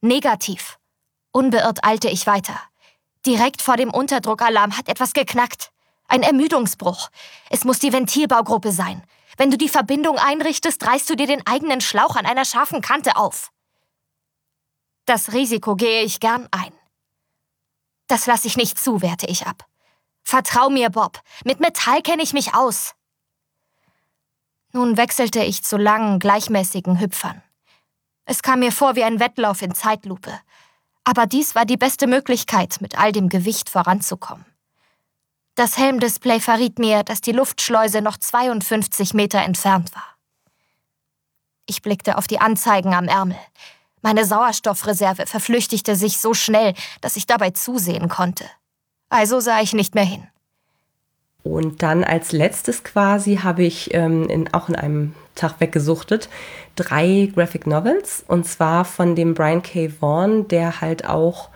Negativ. 0.00 0.78
Unbeirrt 1.32 1.84
eilte 1.84 2.08
ich 2.08 2.26
weiter. 2.26 2.60
Direkt 3.26 3.62
vor 3.62 3.76
dem 3.76 3.90
Unterdruckalarm 3.90 4.76
hat 4.76 4.88
etwas 4.88 5.12
geknackt. 5.12 5.70
Ein 6.08 6.22
Ermüdungsbruch. 6.22 7.08
Es 7.50 7.64
muss 7.64 7.78
die 7.78 7.92
Ventilbaugruppe 7.92 8.70
sein. 8.72 9.02
Wenn 9.36 9.50
du 9.50 9.56
die 9.56 9.68
Verbindung 9.68 10.18
einrichtest, 10.18 10.86
reißt 10.86 11.08
du 11.08 11.16
dir 11.16 11.26
den 11.26 11.46
eigenen 11.46 11.80
Schlauch 11.80 12.16
an 12.16 12.26
einer 12.26 12.44
scharfen 12.44 12.82
Kante 12.82 13.16
auf. 13.16 13.50
Das 15.06 15.32
Risiko 15.32 15.74
gehe 15.76 16.02
ich 16.02 16.20
gern 16.20 16.48
ein. 16.50 16.72
Das 18.06 18.26
lasse 18.26 18.46
ich 18.46 18.56
nicht 18.56 18.78
zu, 18.78 19.02
werte 19.02 19.26
ich 19.26 19.46
ab. 19.46 19.66
Vertrau 20.22 20.70
mir, 20.70 20.90
Bob. 20.90 21.20
Mit 21.44 21.60
Metall 21.60 22.02
kenne 22.02 22.22
ich 22.22 22.32
mich 22.32 22.54
aus. 22.54 22.94
Nun 24.72 24.96
wechselte 24.96 25.42
ich 25.42 25.62
zu 25.62 25.76
langen, 25.76 26.18
gleichmäßigen 26.18 27.00
Hüpfern. 27.00 27.42
Es 28.24 28.42
kam 28.42 28.60
mir 28.60 28.72
vor 28.72 28.96
wie 28.96 29.04
ein 29.04 29.20
Wettlauf 29.20 29.62
in 29.62 29.74
Zeitlupe. 29.74 30.40
Aber 31.04 31.26
dies 31.26 31.54
war 31.54 31.66
die 31.66 31.76
beste 31.76 32.06
Möglichkeit, 32.06 32.80
mit 32.80 32.98
all 32.98 33.12
dem 33.12 33.28
Gewicht 33.28 33.68
voranzukommen. 33.68 34.46
Das 35.54 35.78
Helmdisplay 35.78 36.40
verriet 36.40 36.78
mir, 36.78 37.04
dass 37.04 37.20
die 37.20 37.32
Luftschleuse 37.32 38.00
noch 38.00 38.16
52 38.16 39.14
Meter 39.14 39.40
entfernt 39.42 39.94
war. 39.94 40.06
Ich 41.66 41.82
blickte 41.82 42.18
auf 42.18 42.26
die 42.26 42.40
Anzeigen 42.40 42.94
am 42.94 43.06
Ärmel. 43.06 43.38
Meine 44.02 44.24
Sauerstoffreserve 44.24 45.26
verflüchtigte 45.26 45.96
sich 45.96 46.18
so 46.18 46.34
schnell, 46.34 46.74
dass 47.00 47.16
ich 47.16 47.26
dabei 47.26 47.50
zusehen 47.50 48.08
konnte. 48.08 48.44
Also 49.08 49.40
sah 49.40 49.60
ich 49.60 49.72
nicht 49.72 49.94
mehr 49.94 50.04
hin. 50.04 50.26
Und 51.42 51.82
dann 51.82 52.04
als 52.04 52.32
letztes 52.32 52.84
quasi 52.84 53.36
habe 53.36 53.62
ich 53.62 53.94
ähm, 53.94 54.28
in, 54.28 54.52
auch 54.52 54.68
in 54.68 54.76
einem 54.76 55.14
Tag 55.34 55.60
weggesuchtet 55.60 56.28
drei 56.76 57.30
Graphic 57.34 57.66
Novels. 57.66 58.24
Und 58.26 58.46
zwar 58.46 58.84
von 58.84 59.14
dem 59.14 59.34
Brian 59.34 59.62
K. 59.62 59.90
Vaughan, 60.00 60.48
der 60.48 60.80
halt 60.80 61.08
auch 61.08 61.50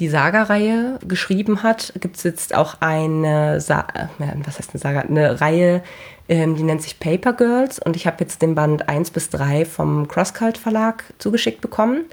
die 0.00 0.08
Saga-Reihe 0.08 0.98
geschrieben 1.06 1.62
hat. 1.62 1.92
Gibt 2.00 2.16
es 2.16 2.24
jetzt 2.24 2.54
auch 2.54 2.76
eine, 2.80 3.60
Sa 3.60 3.86
äh, 3.94 4.06
was 4.44 4.58
heißt 4.58 4.70
eine 4.70 4.80
Saga? 4.80 5.00
Eine 5.00 5.40
Reihe, 5.40 5.82
ähm, 6.28 6.56
die 6.56 6.64
nennt 6.64 6.82
sich 6.82 6.98
Paper 6.98 7.32
Girls. 7.32 7.78
Und 7.78 7.96
ich 7.96 8.06
habe 8.06 8.16
jetzt 8.20 8.42
den 8.42 8.54
Band 8.54 8.88
1 8.88 9.10
bis 9.10 9.30
3 9.30 9.64
vom 9.64 10.08
Crosscult 10.08 10.58
Verlag 10.58 11.04
zugeschickt 11.18 11.60
bekommen. 11.60 12.06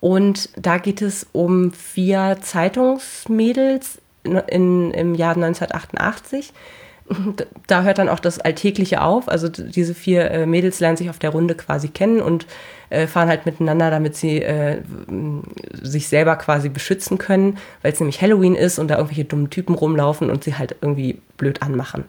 Und 0.00 0.50
da 0.56 0.76
geht 0.76 1.00
es 1.00 1.26
um 1.32 1.72
vier 1.72 2.38
Zeitungsmädels 2.42 4.02
in, 4.24 4.90
im 4.90 5.14
Jahr 5.14 5.34
1988. 5.34 6.52
Da 7.66 7.82
hört 7.82 7.98
dann 7.98 8.08
auch 8.08 8.18
das 8.18 8.38
Alltägliche 8.38 9.02
auf. 9.02 9.28
Also 9.28 9.48
diese 9.48 9.94
vier 9.94 10.30
äh, 10.30 10.46
Mädels 10.46 10.80
lernen 10.80 10.96
sich 10.96 11.10
auf 11.10 11.18
der 11.18 11.30
Runde 11.30 11.54
quasi 11.54 11.88
kennen 11.88 12.22
und 12.22 12.46
äh, 12.88 13.06
fahren 13.06 13.28
halt 13.28 13.44
miteinander, 13.44 13.90
damit 13.90 14.16
sie 14.16 14.40
äh, 14.40 14.80
sich 15.82 16.08
selber 16.08 16.36
quasi 16.36 16.68
beschützen 16.68 17.18
können, 17.18 17.58
weil 17.82 17.92
es 17.92 18.00
nämlich 18.00 18.22
Halloween 18.22 18.54
ist 18.54 18.78
und 18.78 18.88
da 18.88 18.96
irgendwelche 18.96 19.24
dummen 19.24 19.50
Typen 19.50 19.74
rumlaufen 19.74 20.30
und 20.30 20.44
sie 20.44 20.54
halt 20.54 20.76
irgendwie 20.80 21.20
blöd 21.36 21.62
anmachen. 21.62 22.04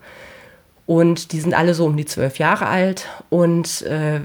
Und 0.86 1.32
die 1.32 1.40
sind 1.40 1.56
alle 1.56 1.74
so 1.74 1.86
um 1.86 1.98
die 1.98 2.06
zwölf 2.06 2.38
Jahre 2.38 2.68
alt. 2.68 3.08
Und 3.30 3.82
äh, 3.84 4.22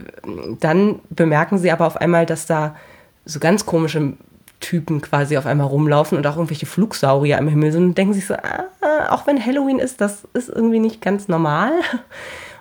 dann 0.61 1.00
bemerken 1.09 1.59
sie 1.59 1.70
aber 1.70 1.87
auf 1.87 1.96
einmal, 1.96 2.26
dass 2.26 2.46
da 2.46 2.76
so 3.24 3.40
ganz 3.40 3.64
komische 3.64 4.14
Typen 4.61 5.01
quasi 5.01 5.37
auf 5.37 5.46
einmal 5.46 5.66
rumlaufen 5.66 6.16
und 6.16 6.27
auch 6.27 6.37
irgendwelche 6.37 6.66
Flugsaurier 6.66 7.38
im 7.38 7.49
Himmel 7.49 7.73
sind 7.73 7.85
und 7.85 7.99
denken 7.99 8.14
sich 8.14 8.27
so, 8.27 8.35
ah, 8.35 8.66
auch 9.11 9.27
wenn 9.27 9.44
Halloween 9.44 9.79
ist, 9.79 10.01
das 10.01 10.23
ist 10.35 10.49
irgendwie 10.49 10.79
nicht 10.79 11.01
ganz 11.01 11.29
normal. 11.29 11.73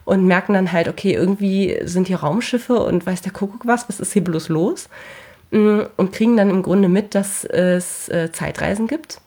Und 0.06 0.26
merken 0.26 0.54
dann 0.54 0.72
halt, 0.72 0.88
okay, 0.88 1.14
irgendwie 1.14 1.82
sind 1.84 2.08
hier 2.08 2.22
Raumschiffe 2.22 2.80
und 2.80 3.06
weiß 3.06 3.22
der 3.22 3.32
Kuckuck 3.32 3.68
was, 3.68 3.88
was 3.90 4.00
ist 4.00 4.12
hier 4.12 4.24
bloß 4.24 4.50
los? 4.50 4.90
Mm, 5.52 5.82
und 5.98 6.14
kriegen 6.14 6.36
dann 6.36 6.50
im 6.50 6.64
Grunde 6.64 6.90
mit, 6.90 7.14
dass 7.14 7.44
es 7.44 8.10
äh, 8.10 8.32
Zeitreisen 8.32 8.88
gibt 8.88 9.22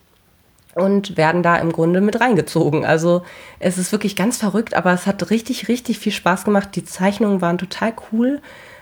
und 0.74 1.16
werden 1.16 1.42
da 1.42 1.56
im 1.56 1.72
Grunde 1.72 2.00
mit 2.00 2.20
reingezogen. 2.20 2.84
Also 2.84 3.22
es 3.58 3.78
ist 3.78 3.92
wirklich 3.92 4.16
ganz 4.16 4.38
verrückt, 4.38 4.74
aber 4.74 4.92
es 4.92 5.06
hat 5.06 5.30
richtig, 5.30 5.68
richtig 5.68 5.98
viel 5.98 6.12
Spaß 6.12 6.44
gemacht. 6.44 6.70
Die 6.74 6.84
Zeichnungen 6.84 7.40
waren 7.40 7.58
total 7.58 7.92
cool, 8.10 8.40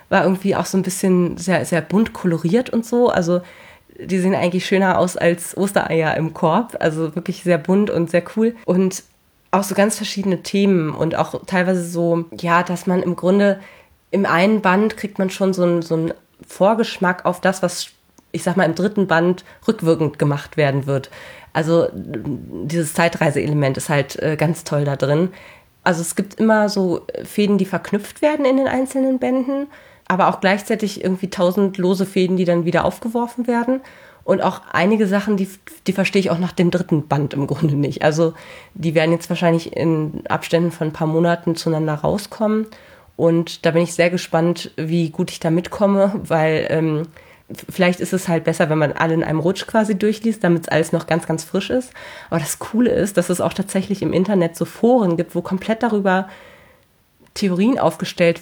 war 0.09 0.22
irgendwie 0.22 0.57
auch 0.57 0.66
so 0.66 0.79
ein 0.79 0.83
bisschen 0.83 1.37
sehr, 1.37 1.64
sehr 1.64 1.81
bunt 1.81 2.12
koloriert 2.12 2.70
und 2.70 2.87
so. 2.87 3.09
Also 3.11 3.42
die 4.02 4.18
sehen 4.18 4.34
eigentlich 4.34 4.66
schöner 4.66 4.98
aus 4.98 5.16
als 5.16 5.56
Ostereier 5.56 6.16
im 6.16 6.34
Korb. 6.34 6.76
Also 6.80 7.14
wirklich 7.14 7.42
sehr 7.42 7.58
bunt 7.58 7.90
und 7.90 8.10
sehr 8.10 8.22
cool. 8.36 8.54
Und 8.64 9.02
auch 9.50 9.64
so 9.64 9.74
ganz 9.74 9.96
verschiedene 9.96 10.42
Themen 10.42 10.90
und 10.94 11.16
auch 11.16 11.44
teilweise 11.46 11.84
so, 11.84 12.24
ja, 12.38 12.62
dass 12.62 12.86
man 12.86 13.02
im 13.02 13.16
Grunde 13.16 13.60
im 14.10 14.26
einen 14.26 14.60
Band 14.60 14.96
kriegt 14.96 15.18
man 15.18 15.30
schon 15.30 15.52
so 15.52 15.62
einen, 15.62 15.82
so 15.82 16.10
Vorgeschmack 16.46 17.24
auf 17.24 17.40
das, 17.40 17.62
was 17.62 17.90
ich 18.32 18.42
sag 18.42 18.56
mal 18.56 18.64
im 18.64 18.74
dritten 18.74 19.06
Band 19.06 19.44
rückwirkend 19.66 20.18
gemacht 20.18 20.56
werden 20.56 20.86
wird. 20.86 21.10
Also 21.52 21.88
dieses 21.92 22.94
Zeitreiseelement 22.94 23.76
ist 23.76 23.88
halt 23.88 24.16
äh, 24.22 24.36
ganz 24.36 24.62
toll 24.62 24.84
da 24.84 24.96
drin. 24.96 25.30
Also 25.82 26.00
es 26.00 26.14
gibt 26.14 26.38
immer 26.38 26.68
so 26.68 27.06
Fäden, 27.24 27.58
die 27.58 27.64
verknüpft 27.64 28.22
werden 28.22 28.44
in 28.44 28.56
den 28.56 28.68
einzelnen 28.68 29.18
Bänden 29.18 29.66
aber 30.11 30.27
auch 30.27 30.40
gleichzeitig 30.40 31.05
irgendwie 31.05 31.31
tausend 31.31 31.79
lose 31.79 32.05
Fäden, 32.05 32.37
die 32.37 32.44
dann 32.44 32.64
wieder 32.64 32.85
aufgeworfen 32.85 33.46
werden. 33.46 33.81
Und 34.25 34.42
auch 34.42 34.61
einige 34.73 35.07
Sachen, 35.07 35.37
die, 35.37 35.49
die 35.87 35.92
verstehe 35.92 36.18
ich 36.18 36.31
auch 36.33 36.38
nach 36.38 36.51
dem 36.51 36.73
dritten 36.73 37.07
Band 37.07 37.33
im 37.33 37.46
Grunde 37.46 37.77
nicht. 37.77 38.03
Also 38.03 38.35
die 38.75 38.96
werden 38.96 39.12
jetzt 39.12 39.29
wahrscheinlich 39.31 39.77
in 39.77 40.25
Abständen 40.29 40.73
von 40.73 40.88
ein 40.88 40.92
paar 40.92 41.07
Monaten 41.07 41.55
zueinander 41.55 41.94
rauskommen. 41.94 42.66
Und 43.14 43.64
da 43.64 43.70
bin 43.70 43.85
ich 43.85 43.94
sehr 43.94 44.11
gespannt, 44.11 44.73
wie 44.77 45.11
gut 45.11 45.31
ich 45.31 45.38
da 45.38 45.49
mitkomme, 45.51 46.12
weil 46.25 46.66
ähm, 46.70 47.03
vielleicht 47.68 48.01
ist 48.01 48.12
es 48.12 48.27
halt 48.27 48.42
besser, 48.42 48.68
wenn 48.68 48.79
man 48.79 48.90
alle 48.90 49.14
in 49.14 49.23
einem 49.23 49.38
Rutsch 49.38 49.64
quasi 49.68 49.96
durchliest, 49.96 50.42
damit 50.42 50.62
es 50.62 50.68
alles 50.68 50.90
noch 50.90 51.07
ganz, 51.07 51.29
ganz 51.29 51.44
frisch 51.44 51.70
ist. 51.70 51.92
Aber 52.31 52.40
das 52.40 52.59
Coole 52.59 52.90
ist, 52.90 53.16
dass 53.16 53.31
es 53.31 53.40
auch 53.40 53.53
tatsächlich 53.53 54.03
im 54.03 54.12
Internet 54.12 54.57
so 54.57 54.64
Foren 54.64 55.16
gibt, 55.16 55.37
wo 55.37 55.40
komplett 55.40 55.85
darüber 55.85 56.29
Theorien 57.35 57.79
aufgestellt 57.79 58.40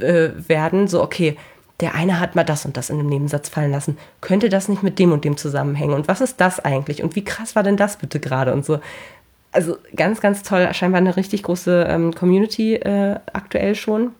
äh, 0.00 0.30
werden, 0.48 0.88
so 0.88 1.02
okay, 1.02 1.36
der 1.80 1.94
eine 1.94 2.20
hat 2.20 2.36
mal 2.36 2.44
das 2.44 2.66
und 2.66 2.76
das 2.76 2.90
in 2.90 2.98
dem 2.98 3.08
Nebensatz 3.08 3.48
fallen 3.48 3.70
lassen. 3.70 3.96
Könnte 4.20 4.48
das 4.48 4.68
nicht 4.68 4.82
mit 4.82 4.98
dem 4.98 5.12
und 5.12 5.24
dem 5.24 5.36
zusammenhängen? 5.36 5.94
Und 5.94 6.08
was 6.08 6.20
ist 6.20 6.40
das 6.40 6.60
eigentlich? 6.60 7.02
Und 7.02 7.16
wie 7.16 7.24
krass 7.24 7.56
war 7.56 7.62
denn 7.62 7.76
das 7.76 7.96
bitte 7.96 8.20
gerade? 8.20 8.52
Und 8.52 8.64
so. 8.64 8.80
Also 9.52 9.78
ganz, 9.96 10.20
ganz 10.20 10.42
toll. 10.42 10.68
Scheinbar 10.72 11.00
eine 11.00 11.16
richtig 11.16 11.42
große 11.42 11.86
ähm, 11.88 12.14
Community 12.14 12.74
äh, 12.74 13.18
aktuell 13.32 13.74
schon. 13.74 14.12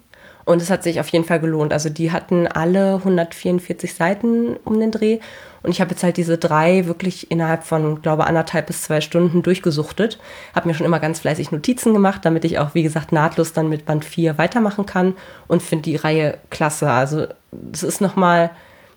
Und 0.45 0.63
es 0.63 0.71
hat 0.71 0.83
sich 0.83 0.99
auf 0.99 1.09
jeden 1.09 1.25
Fall 1.25 1.39
gelohnt. 1.39 1.73
Also 1.73 1.91
die 1.91 2.11
hatten 2.11 2.49
alle 2.49 2.95
144 2.95 3.95
Seiten 3.95 4.57
um 4.65 4.81
den 4.81 4.91
Dreh 4.91 5.21
und 5.63 5.71
ich 5.71 5.81
habe 5.81 5.91
jetzt 5.91 6.03
halt 6.03 6.17
diese 6.17 6.39
drei 6.39 6.87
wirklich 6.87 7.31
innerhalb 7.31 7.65
von, 7.65 8.01
glaube 8.01 8.27
anderthalb 8.27 8.67
bis 8.67 8.83
zwei 8.83 9.01
Stunden 9.01 9.43
durchgesuchtet. 9.43 10.19
Habe 10.55 10.69
mir 10.69 10.75
schon 10.75 10.87
immer 10.87 11.01
ganz 11.01 11.21
fleißig 11.21 11.53
Notizen 11.53 11.93
gemacht, 11.93 12.25
damit 12.25 12.45
ich 12.45 12.59
auch, 12.59 12.75
wie 12.75 12.83
gesagt, 12.83 13.13
nahtlos 13.13 13.53
dann 13.53 13.69
mit 13.69 13.85
Band 13.85 14.05
4 14.05 14.39
weitermachen 14.39 14.87
kann 14.87 15.15
und 15.49 15.63
finde 15.63 15.85
die 15.85 15.97
Reihe 15.97 16.39
klasse. 16.49 16.91
Also 16.91 17.27
es 17.73 17.83
ist 17.83 18.01
nochmal, 18.01 18.51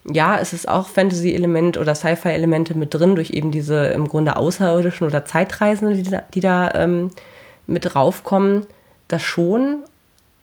ja, 0.05 0.39
es 0.39 0.53
ist 0.53 0.69
auch 0.69 0.87
Fantasy-Element 0.87 1.77
oder 1.77 1.95
Sci-Fi-Elemente 1.95 2.77
mit 2.77 2.93
drin, 2.93 3.15
durch 3.15 3.31
eben 3.31 3.51
diese 3.51 3.87
im 3.87 4.07
Grunde 4.07 4.37
außerirdischen 4.37 5.05
oder 5.05 5.25
Zeitreisenden, 5.25 6.01
die 6.01 6.09
da, 6.09 6.23
die 6.33 6.39
da 6.39 6.71
ähm, 6.75 7.11
mit 7.67 7.95
raufkommen. 7.95 8.65
Das 9.09 9.21
schon, 9.21 9.83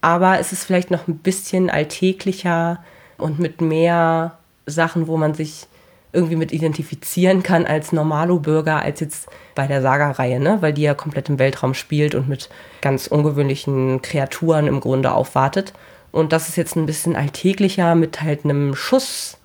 aber 0.03 0.39
es 0.39 0.53
ist 0.53 0.65
vielleicht 0.65 0.91
noch 0.91 1.09
ein 1.09 1.17
bisschen 1.17 1.71
alltäglicher 1.71 2.85
und 3.17 3.39
mit 3.39 3.63
mehr 3.63 4.39
Sachen, 4.67 5.07
wo 5.09 5.17
man 5.17 5.35
sich 5.35 5.67
irgendwie 6.13 6.37
mit 6.37 6.53
identifizieren 6.53 7.43
kann 7.43 7.67
als 7.67 7.93
Normalo-Bürger, 7.93 8.81
als 8.83 9.01
jetzt 9.01 9.29
bei 9.55 9.67
der 9.67 9.83
Saga-Reihe, 9.83 10.41
ne? 10.41 10.59
weil 10.61 10.73
die 10.73 10.83
ja 10.83 10.95
komplett 10.95 11.29
im 11.29 11.39
Weltraum 11.39 11.75
spielt 11.75 12.15
und 12.15 12.29
mit 12.29 12.49
ganz 12.81 13.07
ungewöhnlichen 13.07 14.03
Kreaturen 14.03 14.67
im 14.67 14.81
Grunde 14.81 15.13
aufwartet. 15.13 15.73
Und 16.13 16.33
das 16.33 16.49
ist 16.49 16.57
jetzt 16.57 16.77
ein 16.77 16.87
bisschen 16.87 17.15
alltäglicher 17.15 17.95
mit 17.95 18.23
halt 18.23 18.45
einem 18.45 18.75
Schuss 18.75 19.39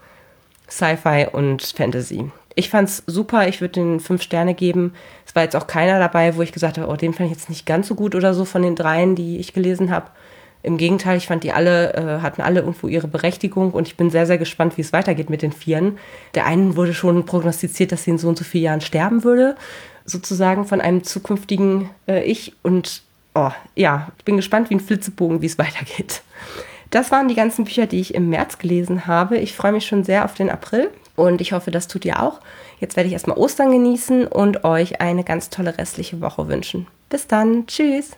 Sci-Fi 0.70 1.28
und 1.32 1.62
Fantasy. 1.62 2.32
Ich 2.56 2.70
fand's 2.70 3.04
super, 3.06 3.48
ich 3.48 3.62
würde 3.62 3.74
den 3.74 4.00
fünf 4.00 4.22
Sterne 4.22 4.54
geben. 4.54 4.94
Es 5.26 5.36
war 5.36 5.44
jetzt 5.44 5.56
auch 5.56 5.68
keiner 5.68 6.00
dabei, 6.00 6.36
wo 6.36 6.42
ich 6.42 6.54
gesagt 6.54 6.78
habe, 6.78 6.92
oh, 6.92 6.96
den 6.96 7.14
fand 7.14 7.30
ich 7.30 7.38
jetzt 7.38 7.50
nicht 7.50 7.66
ganz 7.66 7.88
so 7.88 7.96
gut 7.96 8.16
oder 8.16 8.34
so 8.34 8.46
von 8.46 8.62
den 8.62 8.76
dreien, 8.76 9.16
die 9.16 9.38
ich 9.38 9.54
gelesen 9.54 9.92
habe. 9.92 10.08
Im 10.66 10.78
Gegenteil, 10.78 11.18
ich 11.18 11.28
fand 11.28 11.44
die 11.44 11.52
alle, 11.52 11.94
äh, 11.94 12.22
hatten 12.22 12.42
alle 12.42 12.62
irgendwo 12.62 12.88
ihre 12.88 13.08
Berechtigung 13.08 13.72
und 13.72 13.88
ich 13.88 13.98
bin 13.98 14.10
sehr, 14.10 14.26
sehr 14.26 14.40
gespannt, 14.40 14.78
wie 14.78 14.82
es 14.82 14.94
weitergeht 14.94 15.30
mit 15.30 15.44
den 15.44 15.52
Vieren. 15.52 16.00
Der 16.34 16.48
einen 16.48 16.76
wurde 16.76 16.96
schon 16.96 17.26
prognostiziert, 17.28 17.92
dass 17.92 18.04
sie 18.04 18.12
in 18.12 18.18
so 18.18 18.28
und 18.28 18.38
so 18.38 18.44
vielen 18.44 18.64
Jahren 18.64 18.82
sterben 18.82 19.24
würde, 19.24 19.56
sozusagen 20.06 20.66
von 20.66 20.82
einem 20.82 21.04
zukünftigen 21.04 21.92
äh, 22.08 22.24
Ich. 22.24 22.54
Und 22.64 23.04
oh, 23.36 23.52
ja, 23.76 24.12
ich 24.18 24.26
bin 24.26 24.38
gespannt 24.38 24.72
wie 24.72 24.76
ein 24.76 24.80
Flitzebogen, 24.80 25.44
wie 25.44 25.46
es 25.46 25.58
weitergeht. 25.60 26.24
Das 26.90 27.12
waren 27.12 27.28
die 27.28 27.36
ganzen 27.36 27.66
Bücher, 27.66 27.86
die 27.86 28.00
ich 28.00 28.16
im 28.16 28.30
März 28.30 28.58
gelesen 28.58 29.06
habe. 29.06 29.38
Ich 29.38 29.54
freue 29.54 29.72
mich 29.72 29.86
schon 29.86 30.04
sehr 30.04 30.26
auf 30.26 30.34
den 30.34 30.50
April 30.50 30.90
und 31.16 31.42
ich 31.42 31.54
hoffe, 31.54 31.70
das 31.70 31.88
tut 31.88 32.06
ihr 32.06 32.24
auch. 32.24 32.42
Jetzt 32.80 32.96
werde 32.96 33.06
ich 33.06 33.14
erstmal 33.14 33.38
Ostern 33.38 33.72
genießen 33.72 34.26
und 34.26 34.64
euch 34.64 35.00
eine 35.00 35.24
ganz 35.24 35.52
tolle 35.52 35.78
restliche 35.78 36.22
Woche 36.22 36.48
wünschen. 36.48 36.88
Bis 37.10 37.28
dann, 37.28 37.68
tschüss. 37.68 38.18